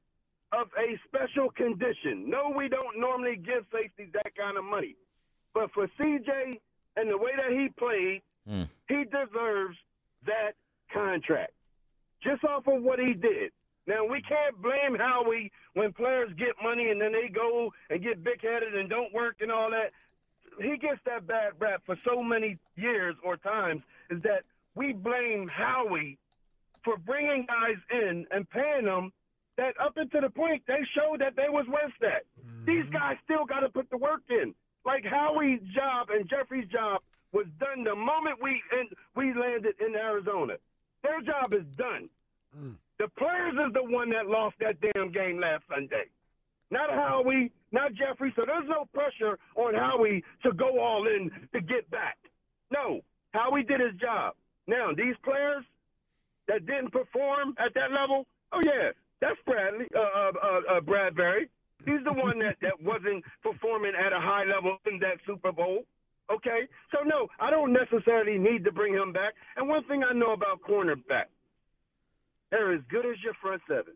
of 0.52 0.68
a 0.78 0.98
special 1.06 1.50
condition. 1.50 2.28
No, 2.28 2.52
we 2.54 2.68
don't 2.68 2.98
normally 2.98 3.36
give 3.36 3.64
safeties 3.72 4.12
that 4.14 4.34
kind 4.36 4.56
of 4.56 4.64
money, 4.64 4.96
but 5.54 5.70
for 5.72 5.86
C.J. 5.98 6.58
and 6.96 7.10
the 7.10 7.18
way 7.18 7.32
that 7.36 7.52
he 7.52 7.68
played, 7.78 8.22
Hmm. 8.46 8.62
he 8.88 9.04
deserves 9.04 9.76
that 10.24 10.52
contract 10.90 11.52
just 12.22 12.42
off 12.44 12.66
of 12.66 12.82
what 12.82 12.98
he 12.98 13.12
did. 13.12 13.52
Now 13.86 14.06
we 14.06 14.22
can't 14.22 14.56
blame 14.62 14.94
Howie 14.98 15.52
when 15.74 15.92
players 15.92 16.30
get 16.38 16.54
money 16.62 16.88
and 16.90 16.98
then 17.00 17.12
they 17.12 17.28
go 17.28 17.70
and 17.90 18.02
get 18.02 18.24
big 18.24 18.40
headed 18.42 18.74
and 18.74 18.88
don't 18.88 19.12
work 19.12 19.36
and 19.40 19.52
all 19.52 19.70
that. 19.70 19.92
He 20.62 20.78
gets 20.78 21.00
that 21.04 21.26
bad 21.26 21.52
rap 21.58 21.82
for 21.84 21.96
so 22.06 22.22
many 22.22 22.56
years 22.76 23.14
or 23.22 23.36
times 23.36 23.82
is 24.10 24.22
that 24.22 24.44
we 24.74 24.94
blame 24.94 25.46
Howie 25.46 26.16
for 26.84 26.96
bringing 26.96 27.44
guys 27.46 27.76
in 27.92 28.26
and 28.30 28.48
paying 28.48 28.86
them 28.86 29.12
that 29.58 29.74
up 29.78 29.96
until 29.96 30.22
the 30.22 30.30
point 30.30 30.62
they 30.66 30.80
showed 30.96 31.20
that 31.20 31.36
they 31.36 31.50
was 31.50 31.66
worth 31.68 31.92
that. 32.00 32.24
These 32.64 32.84
mm-hmm. 32.84 32.92
guys 32.92 33.16
still 33.24 33.44
got 33.44 33.60
to 33.60 33.68
put 33.68 33.90
the 33.90 33.98
work 33.98 34.22
in. 34.30 34.54
Like 34.86 35.04
Howie's 35.04 35.60
job 35.74 36.08
and 36.10 36.28
Jeffrey's 36.30 36.68
job 36.68 37.02
was 37.32 37.46
done 37.60 37.84
the 37.84 37.94
moment 37.94 38.38
we 38.40 38.62
in, 38.72 38.88
we 39.14 39.34
landed 39.34 39.74
in 39.84 39.94
Arizona. 39.94 40.54
Their 41.02 41.20
job 41.20 41.52
is 41.52 41.66
done. 41.76 42.08
Mm. 42.56 42.74
The 42.98 43.08
players 43.18 43.52
is 43.52 43.74
the 43.74 43.84
one 43.84 44.10
that 44.10 44.26
lost 44.26 44.56
that 44.60 44.76
damn 44.80 45.12
game 45.12 45.38
last 45.38 45.64
Sunday. 45.68 46.06
Not 46.70 46.90
Howie, 46.90 47.52
not 47.72 47.92
Jeffrey. 47.94 48.32
So 48.36 48.42
there's 48.46 48.68
no 48.68 48.86
pressure 48.94 49.38
on 49.56 49.74
Howie 49.74 50.24
to 50.42 50.52
go 50.52 50.80
all 50.80 51.06
in 51.06 51.30
to 51.52 51.60
get 51.60 51.90
back. 51.90 52.16
No, 52.70 53.00
Howie 53.32 53.62
did 53.62 53.80
his 53.80 53.94
job. 54.00 54.34
Now 54.66 54.92
these 54.96 55.14
players 55.22 55.64
that 56.46 56.66
didn't 56.66 56.92
perform 56.92 57.54
at 57.58 57.74
that 57.74 57.92
level, 57.92 58.26
oh 58.52 58.60
yeah, 58.64 58.90
that's 59.20 59.38
Bradley, 59.46 59.86
uh, 59.94 59.98
uh, 59.98 60.32
uh, 60.42 60.76
uh, 60.76 60.80
Bradberry. 60.80 61.48
He's 61.84 62.02
the 62.04 62.12
one 62.12 62.38
that, 62.40 62.56
that 62.62 62.80
wasn't 62.82 63.24
performing 63.42 63.92
at 63.94 64.12
a 64.12 64.20
high 64.20 64.44
level 64.44 64.78
in 64.86 64.98
that 65.00 65.18
Super 65.26 65.52
Bowl. 65.52 65.84
Okay, 66.30 66.68
so 66.92 67.02
no, 67.04 67.28
I 67.40 67.50
don't 67.50 67.72
necessarily 67.72 68.36
need 68.38 68.64
to 68.64 68.72
bring 68.72 68.92
him 68.92 69.12
back. 69.12 69.34
And 69.56 69.68
one 69.68 69.84
thing 69.84 70.04
I 70.04 70.12
know 70.12 70.32
about 70.32 70.60
cornerback, 70.60 71.24
they're 72.50 72.74
as 72.74 72.82
good 72.90 73.06
as 73.06 73.16
your 73.24 73.32
front 73.40 73.62
seven. 73.66 73.94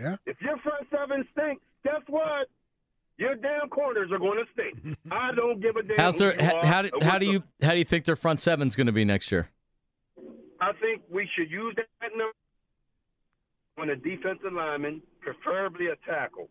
Yeah. 0.00 0.16
If 0.24 0.40
your 0.40 0.56
front 0.58 0.86
seven 0.90 1.26
stinks, 1.32 1.62
guess 1.84 2.00
what? 2.08 2.48
Your 3.18 3.34
damn 3.34 3.68
corners 3.68 4.10
are 4.12 4.18
going 4.18 4.38
to 4.38 4.44
stink. 4.52 4.96
I 5.10 5.32
don't 5.34 5.60
give 5.60 5.76
a 5.76 5.82
damn. 5.82 5.98
How's 5.98 6.16
their? 6.16 6.34
How, 6.40 6.56
are 6.56 6.66
how, 6.66 6.82
do, 6.82 6.90
how 7.02 7.18
do 7.18 7.26
you? 7.26 7.42
How 7.60 7.72
do 7.72 7.78
you 7.78 7.84
think 7.84 8.04
their 8.04 8.16
front 8.16 8.40
seven's 8.40 8.74
going 8.74 8.86
to 8.86 8.92
be 8.92 9.04
next 9.04 9.30
year? 9.30 9.50
I 10.60 10.72
think 10.80 11.02
we 11.10 11.28
should 11.36 11.50
use 11.50 11.74
that 11.76 12.10
number 12.16 12.32
on 13.78 13.90
a 13.90 13.96
defensive 13.96 14.52
lineman, 14.52 15.02
preferably 15.20 15.86
a 15.88 15.96
tackle. 16.10 16.48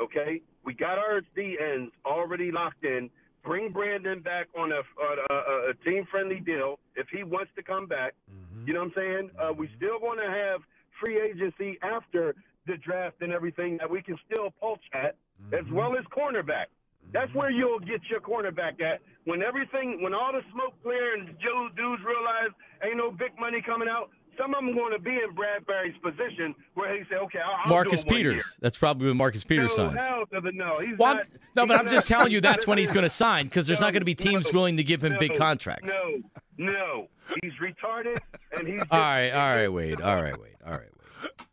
Okay, 0.00 0.42
we 0.64 0.74
got 0.74 0.98
our 0.98 1.20
D 1.34 1.58
ends 1.60 1.92
already 2.04 2.50
locked 2.52 2.84
in. 2.84 3.10
Bring 3.44 3.72
Brandon 3.72 4.20
back 4.20 4.46
on 4.56 4.72
a, 4.72 4.76
a, 4.76 5.34
a, 5.34 5.70
a 5.70 5.74
team-friendly 5.84 6.40
deal 6.40 6.78
if 6.96 7.06
he 7.10 7.22
wants 7.22 7.50
to 7.56 7.62
come 7.62 7.86
back. 7.86 8.14
Mm-hmm. 8.30 8.66
You 8.66 8.74
know 8.74 8.80
what 8.80 8.86
I'm 8.86 8.92
saying? 8.96 9.30
Uh, 9.38 9.52
we 9.52 9.66
mm-hmm. 9.66 9.76
still 9.76 9.98
going 9.98 10.18
to 10.18 10.30
have 10.30 10.60
free 11.02 11.20
agency 11.20 11.78
after 11.82 12.34
the 12.66 12.76
draft 12.76 13.22
and 13.22 13.32
everything 13.32 13.78
that 13.78 13.90
we 13.90 14.02
can 14.02 14.16
still 14.30 14.52
pulse 14.60 14.80
at, 14.92 15.16
as 15.52 15.64
mm-hmm. 15.64 15.74
well 15.74 15.96
as 15.96 16.04
cornerback. 16.16 16.66
That's 17.12 17.32
where 17.34 17.50
you'll 17.50 17.80
get 17.80 18.02
your 18.10 18.20
cornerback 18.20 18.82
at 18.82 19.00
when 19.24 19.42
everything, 19.42 20.02
when 20.02 20.12
all 20.12 20.32
the 20.32 20.42
smoke 20.52 20.74
clear 20.82 21.14
and 21.14 21.28
Joe 21.40 21.68
dudes 21.74 22.02
realize 22.04 22.52
ain't 22.84 22.98
no 22.98 23.10
big 23.10 23.32
money 23.40 23.62
coming 23.64 23.88
out. 23.88 24.10
Some 24.40 24.54
of 24.54 24.64
them 24.64 24.74
going 24.74 24.92
to 24.92 24.98
be 25.00 25.10
in 25.10 25.34
Bradberry's 25.34 25.96
position 26.02 26.54
where 26.74 26.96
he 26.96 27.02
say, 27.10 27.16
"Okay, 27.16 27.40
I'll, 27.40 27.60
I'll 27.64 27.68
Marcus 27.70 28.02
do 28.04 28.08
it 28.08 28.12
one 28.12 28.20
year." 28.20 28.30
Peters. 28.34 28.58
That's 28.60 28.78
probably 28.78 29.08
when 29.08 29.16
Marcus 29.16 29.42
Peters 29.44 29.70
no, 29.70 29.88
signs. 29.88 30.00
hell 30.00 30.24
to 30.32 30.40
the 30.40 30.52
no. 30.52 30.78
He's 30.80 30.96
Well, 30.96 31.08
I'm- 31.08 31.16
not, 31.18 31.26
no, 31.56 31.66
but 31.66 31.78
he's 31.80 31.86
I'm 31.88 31.92
just 31.92 32.08
telling 32.08 32.30
you 32.32 32.40
that's 32.40 32.66
when 32.66 32.78
he's 32.78 32.90
going 32.90 33.02
to 33.02 33.08
sign 33.10 33.46
because 33.46 33.66
there's 33.66 33.80
No, 33.80 33.86
not 33.86 33.92
going 33.92 34.00
to 34.02 34.06
be 34.06 34.14
teams 34.14 34.46
no, 34.46 34.58
willing 34.58 34.76
to 34.76 34.84
give 34.84 35.02
him 35.04 35.16
big 35.18 35.36
contracts. 35.36 35.86
No, 35.88 36.22
no, 36.56 37.08
he's 37.42 37.52
retarded, 37.54 38.16
and 38.56 38.66
he's. 38.68 38.78
Just, 38.78 38.92
All 38.92 38.98
right, 39.00 39.30
all 39.30 39.56
right, 39.56 39.68
Wade. 39.72 40.00
All 40.00 40.22
right, 40.22 40.40
Wade. 40.40 40.56
All 40.64 40.72
right, 40.72 40.80
Wade. 40.80 41.48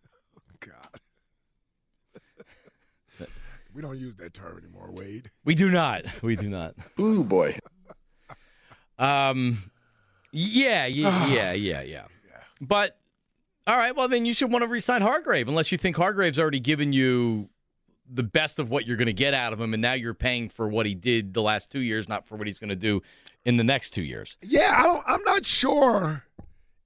God. 0.59 0.99
we 3.73 3.81
don't 3.81 3.97
use 3.99 4.15
that 4.17 4.33
term 4.33 4.57
anymore, 4.57 4.89
Wade. 4.91 5.31
We 5.43 5.55
do 5.55 5.71
not. 5.71 6.03
We 6.21 6.35
do 6.35 6.49
not. 6.49 6.75
Ooh 6.99 7.23
boy. 7.23 7.57
Um, 8.97 9.71
yeah, 10.31 10.85
yeah, 10.85 11.25
yeah, 11.33 11.51
yeah, 11.53 11.81
yeah. 11.81 12.03
But 12.61 12.97
all 13.67 13.77
right, 13.77 13.95
well 13.95 14.07
then 14.07 14.25
you 14.25 14.33
should 14.33 14.51
want 14.51 14.63
to 14.63 14.67
resign 14.67 15.01
Hargrave 15.01 15.47
unless 15.47 15.71
you 15.71 15.77
think 15.77 15.95
Hargrave's 15.95 16.39
already 16.39 16.59
given 16.59 16.93
you 16.93 17.49
the 18.11 18.23
best 18.23 18.59
of 18.59 18.69
what 18.69 18.85
you're 18.85 18.97
going 18.97 19.07
to 19.07 19.13
get 19.13 19.33
out 19.33 19.53
of 19.53 19.59
him, 19.59 19.73
and 19.73 19.81
now 19.81 19.93
you're 19.93 20.13
paying 20.13 20.49
for 20.49 20.67
what 20.67 20.85
he 20.85 20.93
did 20.93 21.33
the 21.33 21.41
last 21.41 21.71
two 21.71 21.79
years, 21.79 22.07
not 22.07 22.27
for 22.27 22.35
what 22.35 22.47
he's 22.47 22.59
going 22.59 22.69
to 22.69 22.75
do 22.75 23.01
in 23.45 23.57
the 23.57 23.63
next 23.63 23.91
two 23.91 24.03
years. 24.03 24.37
Yeah, 24.41 24.75
I 24.77 24.83
don't. 24.83 25.03
I'm 25.07 25.23
not 25.23 25.45
sure 25.45 26.23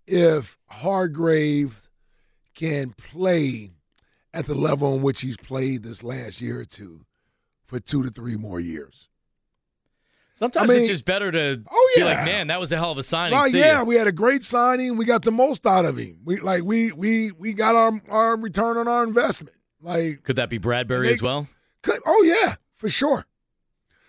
if 0.07 0.57
Hargrave 0.67 1.89
can 2.55 2.91
play 2.91 3.71
at 4.33 4.45
the 4.45 4.55
level 4.55 4.93
on 4.93 5.01
which 5.01 5.21
he's 5.21 5.37
played 5.37 5.83
this 5.83 6.03
last 6.03 6.41
year 6.41 6.61
or 6.61 6.65
two 6.65 7.05
for 7.65 7.79
two 7.79 8.03
to 8.03 8.09
three 8.09 8.35
more 8.35 8.59
years. 8.59 9.09
Sometimes 10.39 10.69
I 10.69 10.73
mean- 10.73 10.83
it's 10.83 10.89
just 10.89 11.03
better 11.03 11.31
to 11.33 11.61
Oh, 11.69 11.91
be 11.95 12.01
yeah. 12.01 12.07
like, 12.07 12.23
man, 12.23 12.47
that 12.47 12.61
was 12.61 12.71
a 12.71 12.77
hell 12.77 12.91
of 12.91 12.97
a 12.97 13.03
signing. 13.03 13.37
Right, 13.37 13.53
yeah, 13.53 13.79
ya." 13.79 13.83
we 13.83 13.95
had 13.95 14.07
a 14.07 14.11
great 14.13 14.41
signing. 14.45 14.95
We 14.95 15.03
got 15.03 15.23
the 15.23 15.33
most 15.33 15.65
out 15.67 15.83
of 15.83 15.97
him. 15.97 16.19
We 16.23 16.39
like 16.39 16.63
we 16.63 16.93
we 16.93 17.31
we 17.33 17.51
got 17.51 17.75
our 17.75 18.01
our 18.07 18.37
return 18.37 18.77
on 18.77 18.87
our 18.87 19.03
investment. 19.03 19.55
Like 19.81 20.23
Could 20.23 20.37
that 20.37 20.49
be 20.49 20.57
Bradberry 20.57 21.07
They- 21.07 21.13
as 21.13 21.21
well? 21.21 21.49
Could, 21.83 21.99
oh 22.05 22.23
yeah, 22.23 22.55
for 22.77 22.89
sure, 22.89 23.25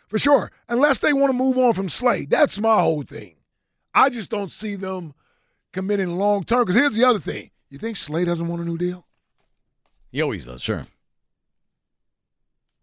for 0.07 0.19
sure. 0.21 0.53
Unless 0.69 1.01
they 1.01 1.13
want 1.13 1.31
to 1.31 1.37
move 1.37 1.59
on 1.59 1.73
from 1.73 1.89
Slay, 1.89 2.27
that's 2.27 2.61
my 2.61 2.81
whole 2.81 3.03
thing. 3.03 3.35
I 3.93 4.09
just 4.09 4.31
don't 4.31 4.53
see 4.53 4.77
them 4.77 5.15
committing 5.73 6.17
long 6.17 6.45
term. 6.45 6.61
Because 6.63 6.77
here's 6.77 6.95
the 6.95 7.03
other 7.05 7.19
thing: 7.21 7.51
you 7.71 7.79
think 7.79 7.97
Slay 7.97 8.25
doesn't 8.25 8.47
want 8.47 8.63
a 8.63 8.65
new 8.65 8.79
deal? 8.79 9.05
He 10.13 10.23
always 10.23 10.47
does, 10.47 10.63
sure. 10.63 10.87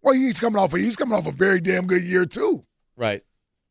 Well, 0.02 0.14
he's 0.16 0.40
coming 0.40 0.62
off. 0.62 0.74
A, 0.74 0.80
he's 0.80 0.96
coming 0.98 1.18
off 1.18 1.26
a 1.28 1.32
very 1.32 1.60
damn 1.60 1.88
good 1.88 2.04
year 2.04 2.26
too. 2.26 2.66
Right, 2.96 3.24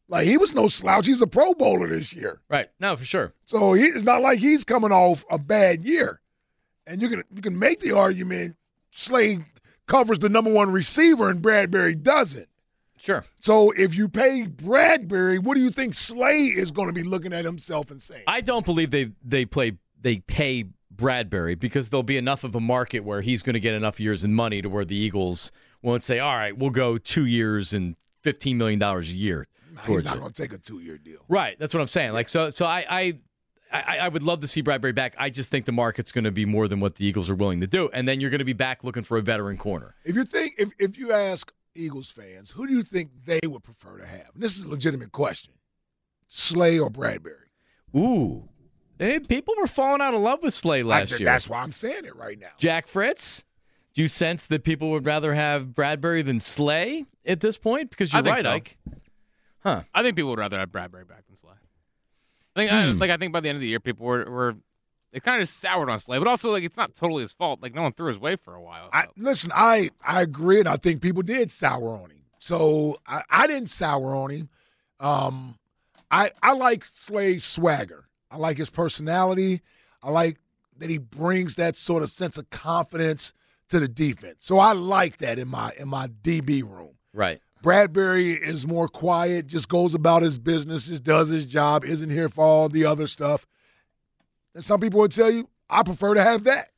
Like 0.08 0.26
he 0.26 0.36
was 0.36 0.54
no 0.54 0.68
slouch. 0.68 1.06
He's 1.06 1.20
a 1.20 1.26
Pro 1.26 1.52
Bowler 1.54 1.88
this 1.88 2.12
year, 2.12 2.40
right. 2.48 2.68
No, 2.78 2.96
for 2.96 3.04
sure. 3.04 3.32
so 3.44 3.72
he, 3.72 3.84
it's 3.84 4.04
not 4.04 4.22
like 4.22 4.38
he's 4.38 4.64
coming 4.64 4.92
off 4.92 5.24
a 5.30 5.38
bad 5.38 5.84
year. 5.84 6.20
And 6.86 7.02
you 7.02 7.08
can 7.08 7.24
you 7.34 7.42
can 7.42 7.58
make 7.58 7.80
the 7.80 7.92
argument 7.92 8.56
Slay 8.92 9.44
covers 9.86 10.20
the 10.20 10.28
number 10.28 10.50
one 10.52 10.70
receiver 10.70 11.28
and 11.28 11.42
Bradberry 11.42 12.00
doesn't. 12.00 12.48
Sure. 12.98 13.24
So 13.40 13.72
if 13.72 13.94
you 13.94 14.08
pay 14.08 14.46
Bradberry, 14.46 15.38
what 15.42 15.56
do 15.56 15.60
you 15.62 15.70
think 15.70 15.94
Slay 15.94 16.44
is 16.46 16.70
going 16.70 16.88
to 16.88 16.94
be 16.94 17.02
looking 17.02 17.32
at 17.32 17.44
himself 17.44 17.90
and 17.90 18.00
saying? 18.00 18.24
I 18.26 18.40
don't 18.40 18.64
believe 18.64 18.90
they 18.90 19.10
they 19.24 19.44
play 19.44 19.78
they 20.00 20.20
pay 20.20 20.66
Bradberry 20.94 21.58
because 21.58 21.90
there'll 21.90 22.02
be 22.02 22.16
enough 22.16 22.44
of 22.44 22.54
a 22.54 22.60
market 22.60 23.00
where 23.00 23.20
he's 23.20 23.42
going 23.42 23.54
to 23.54 23.60
get 23.60 23.74
enough 23.74 24.00
years 24.00 24.24
and 24.24 24.34
money 24.34 24.62
to 24.62 24.68
where 24.68 24.84
the 24.84 24.96
Eagles 24.96 25.52
won't 25.82 26.02
say, 26.02 26.18
"All 26.20 26.36
right, 26.36 26.56
we'll 26.56 26.70
go 26.70 26.96
two 26.96 27.26
years 27.26 27.72
and 27.74 27.96
fifteen 28.22 28.56
million 28.56 28.78
dollars 28.78 29.10
a 29.10 29.16
year." 29.16 29.46
Nah, 29.76 29.82
he's 29.82 30.04
not 30.04 30.18
going 30.18 30.32
to 30.32 30.42
take 30.42 30.52
a 30.52 30.58
two-year 30.58 30.98
deal. 30.98 31.20
Right. 31.28 31.56
That's 31.58 31.72
what 31.72 31.80
I'm 31.80 31.88
saying. 31.88 32.12
Like 32.12 32.28
so. 32.28 32.50
So 32.50 32.66
I. 32.66 32.84
I 32.88 33.18
I, 33.72 33.98
I 34.02 34.08
would 34.08 34.22
love 34.22 34.42
to 34.42 34.46
see 34.46 34.62
Bradberry 34.62 34.94
back. 34.94 35.16
I 35.18 35.28
just 35.28 35.50
think 35.50 35.66
the 35.66 35.72
market's 35.72 36.12
going 36.12 36.22
to 36.22 36.30
be 36.30 36.44
more 36.44 36.68
than 36.68 36.78
what 36.78 36.94
the 36.94 37.04
Eagles 37.04 37.28
are 37.28 37.34
willing 37.34 37.60
to 37.62 37.66
do, 37.66 37.90
and 37.92 38.06
then 38.06 38.20
you're 38.20 38.30
going 38.30 38.38
to 38.38 38.44
be 38.44 38.52
back 38.52 38.84
looking 38.84 39.02
for 39.02 39.18
a 39.18 39.22
veteran 39.22 39.56
corner. 39.56 39.96
If 40.04 40.14
you 40.14 40.22
think, 40.22 40.54
if 40.56 40.70
if 40.78 40.96
you 40.96 41.10
ask 41.12 41.52
Eagles 41.74 42.08
fans, 42.08 42.52
who 42.52 42.68
do 42.68 42.72
you 42.72 42.84
think 42.84 43.10
they 43.24 43.40
would 43.44 43.64
prefer 43.64 43.98
to 43.98 44.06
have? 44.06 44.30
And 44.34 44.42
this 44.42 44.56
is 44.56 44.62
a 44.62 44.68
legitimate 44.68 45.10
question: 45.10 45.52
Slay 46.28 46.78
or 46.78 46.90
Bradberry? 46.90 47.48
Ooh, 47.94 48.48
hey, 49.00 49.18
people 49.18 49.54
were 49.58 49.66
falling 49.66 50.00
out 50.00 50.14
of 50.14 50.20
love 50.20 50.44
with 50.44 50.54
Slay 50.54 50.84
last 50.84 51.12
I- 51.14 51.16
year. 51.16 51.26
That's 51.26 51.48
why 51.48 51.60
I'm 51.60 51.72
saying 51.72 52.04
it 52.04 52.14
right 52.14 52.38
now. 52.38 52.52
Jack 52.58 52.86
Fritz, 52.86 53.42
do 53.94 54.02
you 54.02 54.06
sense 54.06 54.46
that 54.46 54.62
people 54.62 54.90
would 54.92 55.04
rather 55.04 55.34
have 55.34 55.70
Bradberry 55.70 56.24
than 56.24 56.38
Slay 56.38 57.06
at 57.26 57.40
this 57.40 57.58
point? 57.58 57.90
Because 57.90 58.12
you're 58.12 58.22
think 58.22 58.36
right, 58.36 58.44
so. 58.44 58.50
Ike. 58.50 58.78
Huh. 59.66 59.82
I 59.92 60.02
think 60.02 60.14
people 60.14 60.30
would 60.30 60.38
rather 60.38 60.58
have 60.58 60.70
Bradberry 60.70 61.08
back 61.08 61.26
than 61.26 61.36
Slay. 61.36 61.50
I 62.54 62.60
think, 62.60 62.70
Hmm. 62.70 62.76
I, 62.76 62.84
like, 62.92 63.10
I 63.10 63.16
think 63.16 63.32
by 63.32 63.40
the 63.40 63.48
end 63.48 63.56
of 63.56 63.60
the 63.62 63.66
year, 63.66 63.80
people 63.80 64.06
were, 64.06 64.24
were 64.30 64.54
they 65.12 65.18
kind 65.18 65.42
of 65.42 65.48
just 65.48 65.60
soured 65.60 65.90
on 65.90 65.98
Slay, 65.98 66.18
but 66.18 66.28
also 66.28 66.50
like 66.52 66.62
it's 66.62 66.76
not 66.76 66.94
totally 66.94 67.22
his 67.22 67.32
fault. 67.32 67.60
Like 67.62 67.74
no 67.74 67.82
one 67.82 67.92
threw 67.92 68.08
his 68.08 68.18
way 68.18 68.36
for 68.36 68.54
a 68.54 68.62
while. 68.62 68.90
I, 68.92 69.06
listen, 69.16 69.50
I 69.54 69.90
I 70.06 70.22
agree, 70.22 70.60
and 70.60 70.68
I 70.68 70.76
think 70.76 71.00
people 71.02 71.22
did 71.22 71.50
sour 71.50 71.94
on 71.94 72.10
him. 72.10 72.22
So 72.38 72.98
I, 73.06 73.22
I 73.28 73.46
didn't 73.46 73.70
sour 73.70 74.14
on 74.14 74.30
him. 74.30 74.48
Um, 75.00 75.58
I 76.10 76.30
I 76.42 76.52
like 76.52 76.84
Slay's 76.94 77.44
swagger. 77.44 78.04
I 78.30 78.36
like 78.36 78.58
his 78.58 78.70
personality. 78.70 79.62
I 80.02 80.10
like 80.10 80.36
that 80.78 80.90
he 80.90 80.98
brings 80.98 81.54
that 81.56 81.76
sort 81.76 82.02
of 82.02 82.10
sense 82.10 82.36
of 82.38 82.50
confidence 82.50 83.32
to 83.70 83.80
the 83.80 83.88
defense. 83.88 84.36
So 84.40 84.58
I 84.58 84.72
like 84.72 85.18
that 85.18 85.38
in 85.38 85.48
my 85.48 85.72
in 85.78 85.88
my 85.88 86.08
DB 86.08 86.62
room. 86.62 86.96
Right. 87.12 87.40
Bradberry 87.66 88.40
is 88.40 88.64
more 88.64 88.86
quiet, 88.86 89.48
just 89.48 89.68
goes 89.68 89.92
about 89.92 90.22
his 90.22 90.38
business, 90.38 90.86
just 90.86 91.02
does 91.02 91.30
his 91.30 91.46
job, 91.46 91.84
isn't 91.84 92.10
here 92.10 92.28
for 92.28 92.44
all 92.44 92.68
the 92.68 92.84
other 92.84 93.08
stuff. 93.08 93.44
And 94.54 94.64
some 94.64 94.78
people 94.78 95.00
would 95.00 95.10
tell 95.10 95.32
you, 95.32 95.48
I 95.68 95.82
prefer 95.82 96.14
to 96.14 96.22
have 96.22 96.44
that. 96.44 96.70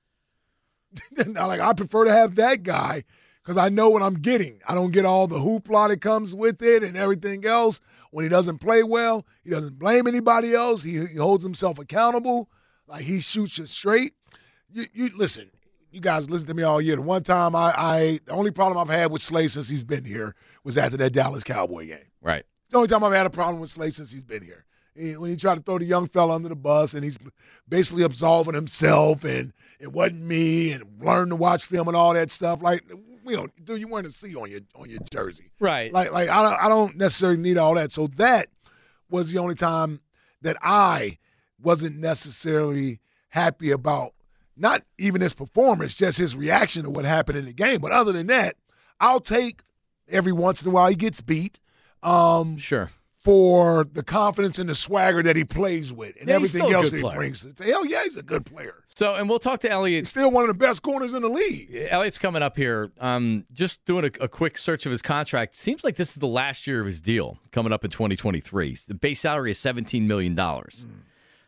Like 1.27 1.61
I 1.61 1.75
prefer 1.75 2.07
to 2.07 2.13
have 2.13 2.37
that 2.37 2.63
guy 2.63 3.05
because 3.43 3.59
I 3.59 3.69
know 3.69 3.91
what 3.91 4.03
I'm 4.03 4.15
getting. 4.15 4.61
I 4.67 4.75
don't 4.75 4.91
get 4.91 5.05
all 5.05 5.27
the 5.27 5.37
hoopla 5.37 5.91
that 5.91 6.01
comes 6.01 6.35
with 6.35 6.63
it 6.63 6.83
and 6.83 6.97
everything 6.97 7.45
else. 7.45 7.83
When 8.11 8.25
he 8.25 8.31
doesn't 8.31 8.59
play 8.59 8.83
well, 8.83 9.27
he 9.45 9.51
doesn't 9.51 9.79
blame 9.79 10.07
anybody 10.07 10.55
else. 10.55 10.85
He, 10.85 11.05
he 11.05 11.17
holds 11.17 11.45
himself 11.45 11.79
accountable. 11.79 12.49
Like 12.87 13.03
he 13.03 13.21
shoots 13.21 13.59
you 13.59 13.67
straight. 13.67 14.15
You, 14.71 14.87
you 14.95 15.11
listen. 15.15 15.51
You 15.91 16.01
guys 16.01 16.29
listen 16.29 16.47
to 16.49 16.55
me 16.55 16.63
all 16.63 16.81
year. 16.81 16.97
The 16.97 17.03
one 17.03 17.23
time 17.23 17.57
I, 17.57 17.75
I 17.77 18.21
the 18.27 18.33
only 18.33 18.51
problem 18.51 18.77
I've 18.79 18.95
had 18.95 19.11
with 19.11 19.23
Slay 19.23 19.49
since 19.49 19.69
he's 19.69 19.85
been 19.85 20.05
here 20.05 20.35
was 20.65 20.77
after 20.77 20.97
that 20.99 21.13
Dallas 21.13 21.43
Cowboy 21.43 21.87
game. 21.87 21.99
Right. 22.21 22.45
It's 22.65 22.73
the 22.73 22.77
only 22.77 22.89
time 22.89 23.03
I've 23.05 23.13
had 23.15 23.27
a 23.27 23.31
problem 23.31 23.61
with 23.61 23.71
Slay 23.71 23.91
since 23.91 24.11
he's 24.13 24.25
been 24.25 24.43
here. 24.43 24.65
He- 24.95 25.17
When 25.17 25.31
he 25.31 25.37
tried 25.37 25.57
to 25.57 25.63
throw 25.63 25.79
the 25.79 25.85
young 25.87 26.07
fella 26.09 26.35
under 26.35 26.49
the 26.51 26.57
bus 26.57 26.93
and 26.95 27.03
he's 27.05 27.17
basically 27.69 28.03
absolving 28.03 28.55
himself 28.55 29.25
and 29.25 29.53
it 29.81 29.93
wasn't 29.93 30.23
me 30.23 30.73
and 30.73 30.85
learn 31.01 31.31
to 31.31 31.37
watch 31.37 31.65
film 31.65 31.89
and 31.89 31.97
all 31.97 32.13
that 32.15 32.31
stuff. 32.31 32.61
Like 32.63 32.85
we 33.25 33.35
don't 33.35 33.53
dude, 33.65 33.81
you 33.81 33.89
wearing 33.89 34.07
a 34.07 34.11
C 34.11 34.35
on 34.37 34.51
your 34.51 34.61
on 34.75 34.91
your 34.91 35.01
jersey. 35.11 35.51
Right. 35.61 35.91
Like 35.93 36.13
like 36.13 36.29
I 36.29 36.43
don't 36.43 36.65
I 36.65 36.69
don't 36.69 36.97
necessarily 36.97 37.39
need 37.39 37.57
all 37.57 37.75
that. 37.77 37.93
So 37.93 38.09
that 38.17 38.49
was 39.09 39.31
the 39.33 39.39
only 39.39 39.55
time 39.55 40.01
that 40.43 40.57
I 40.63 41.17
wasn't 41.63 41.97
necessarily 41.99 43.01
happy 43.31 43.71
about 43.71 44.13
not 44.59 44.83
even 44.99 45.21
his 45.21 45.35
performance, 45.35 45.95
just 45.95 46.19
his 46.19 46.35
reaction 46.37 46.83
to 46.85 46.91
what 46.91 47.05
happened 47.05 47.39
in 47.39 47.45
the 47.45 47.53
game. 47.53 47.81
But 47.81 47.93
other 47.93 48.13
than 48.13 48.27
that, 48.29 48.57
I'll 49.01 49.21
take 49.21 49.63
every 50.09 50.33
once 50.33 50.63
in 50.63 50.69
a 50.69 50.71
while 50.71 50.89
he 50.89 50.95
gets 50.97 51.21
beat. 51.21 51.61
Um, 52.03 52.59
sure. 52.59 52.91
for 53.25 53.85
the 53.93 54.05
confidence 54.05 54.59
and 54.61 54.69
the 54.71 54.75
swagger 54.75 55.21
that 55.25 55.35
he 55.35 55.43
plays 55.45 55.93
with 55.93 56.15
and 56.21 56.29
Yeah, 56.29 56.37
everything 56.37 56.73
else 56.73 56.91
that 56.91 56.97
he 56.99 57.03
player. 57.03 57.17
brings. 57.17 57.45
It's, 57.45 57.61
hell 57.61 57.85
yeah, 57.85 58.05
he's 58.05 58.17
a 58.17 58.23
good 58.23 58.47
player. 58.47 58.85
So, 58.87 59.17
and 59.17 59.29
we'll 59.29 59.41
talk 59.41 59.59
to 59.63 59.71
Elliot 59.71 60.03
He's 60.03 60.11
still 60.11 60.31
one 60.31 60.45
of 60.45 60.49
the 60.49 60.55
best 60.55 60.83
corners 60.83 61.13
in 61.15 61.23
the 61.23 61.29
league. 61.29 61.75
Elliot's 61.91 62.17
coming 62.19 62.41
up 62.43 62.57
here. 62.57 62.93
Um, 63.01 63.45
just 63.53 63.85
doing 63.85 64.05
a, 64.05 64.25
a 64.25 64.29
quick 64.29 64.57
search 64.59 64.87
of 64.87 64.93
his 64.93 65.03
contract. 65.03 65.57
Seems 65.57 65.83
like 65.83 65.97
this 65.97 66.11
is 66.11 66.17
the 66.17 66.29
last 66.29 66.67
year 66.69 66.81
of 66.81 66.87
his 66.87 67.01
deal 67.01 67.39
coming 67.51 67.73
up 67.73 67.85
in 67.85 67.91
2023. 67.91 68.79
The 68.87 68.95
base 68.95 69.19
salary 69.21 69.51
is 69.51 69.59
17 69.59 70.07
million 70.07 70.37
dollars. 70.37 70.87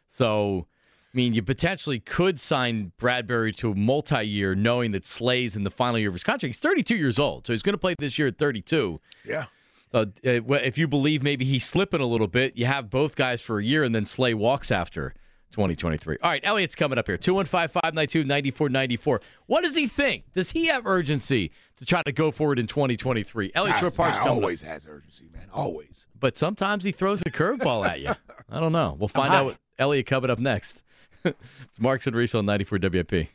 So, 0.08 0.66
I 1.12 1.16
mean, 1.16 1.34
you 1.34 1.42
potentially 1.42 1.98
could 1.98 2.38
sign 2.38 2.92
Bradberry 2.98 3.54
to 3.56 3.72
a 3.72 3.74
multi-year, 3.74 4.54
knowing 4.54 4.92
that 4.92 5.04
Slay's 5.04 5.56
in 5.56 5.64
the 5.64 5.70
final 5.70 5.98
year 5.98 6.08
of 6.08 6.14
his 6.14 6.22
contract. 6.22 6.50
He's 6.50 6.60
32 6.60 6.94
years 6.94 7.18
old, 7.18 7.46
so 7.46 7.52
he's 7.52 7.62
going 7.62 7.74
to 7.74 7.78
play 7.78 7.94
this 7.98 8.16
year 8.16 8.28
at 8.28 8.38
32. 8.38 9.00
Yeah. 9.24 9.46
So, 9.90 10.02
uh, 10.02 10.04
if 10.24 10.78
you 10.78 10.86
believe 10.86 11.24
maybe 11.24 11.44
he's 11.44 11.66
slipping 11.66 12.00
a 12.00 12.06
little 12.06 12.28
bit, 12.28 12.56
you 12.56 12.66
have 12.66 12.90
both 12.90 13.16
guys 13.16 13.42
for 13.42 13.58
a 13.58 13.64
year, 13.64 13.82
and 13.82 13.92
then 13.92 14.06
Slay 14.06 14.34
walks 14.34 14.70
after 14.70 15.14
2023. 15.50 16.18
All 16.22 16.30
right, 16.30 16.40
Elliot's 16.44 16.76
coming 16.76 16.96
up 16.96 17.08
here. 17.08 17.16
215 17.16 17.68
592 17.68 18.24
9494. 18.24 19.20
What 19.46 19.64
does 19.64 19.74
he 19.74 19.88
think? 19.88 20.32
Does 20.32 20.52
he 20.52 20.66
have 20.66 20.86
urgency 20.86 21.50
to 21.78 21.84
try 21.84 22.02
to 22.04 22.12
go 22.12 22.30
forward 22.30 22.60
in 22.60 22.68
2023? 22.68 23.50
Elliot 23.56 23.78
Short 23.78 23.96
coming 23.96 24.12
up. 24.14 24.26
always 24.26 24.62
has 24.62 24.86
urgency, 24.88 25.28
man. 25.32 25.48
Always. 25.52 26.06
But 26.20 26.38
sometimes 26.38 26.84
he 26.84 26.92
throws 26.92 27.20
a 27.22 27.30
curveball 27.30 27.84
at 27.84 27.98
you. 28.00 28.14
I 28.48 28.60
don't 28.60 28.70
know. 28.70 28.96
We'll 28.96 29.08
find 29.08 29.34
out 29.34 29.44
what 29.46 29.56
Elliot 29.76 30.06
coming 30.06 30.30
up 30.30 30.38
next. 30.38 30.82
It's 31.24 31.80
Marks 31.80 32.06
and 32.06 32.16
Reese 32.16 32.34
on 32.34 32.46
94 32.46 32.78
WIP. 32.82 33.28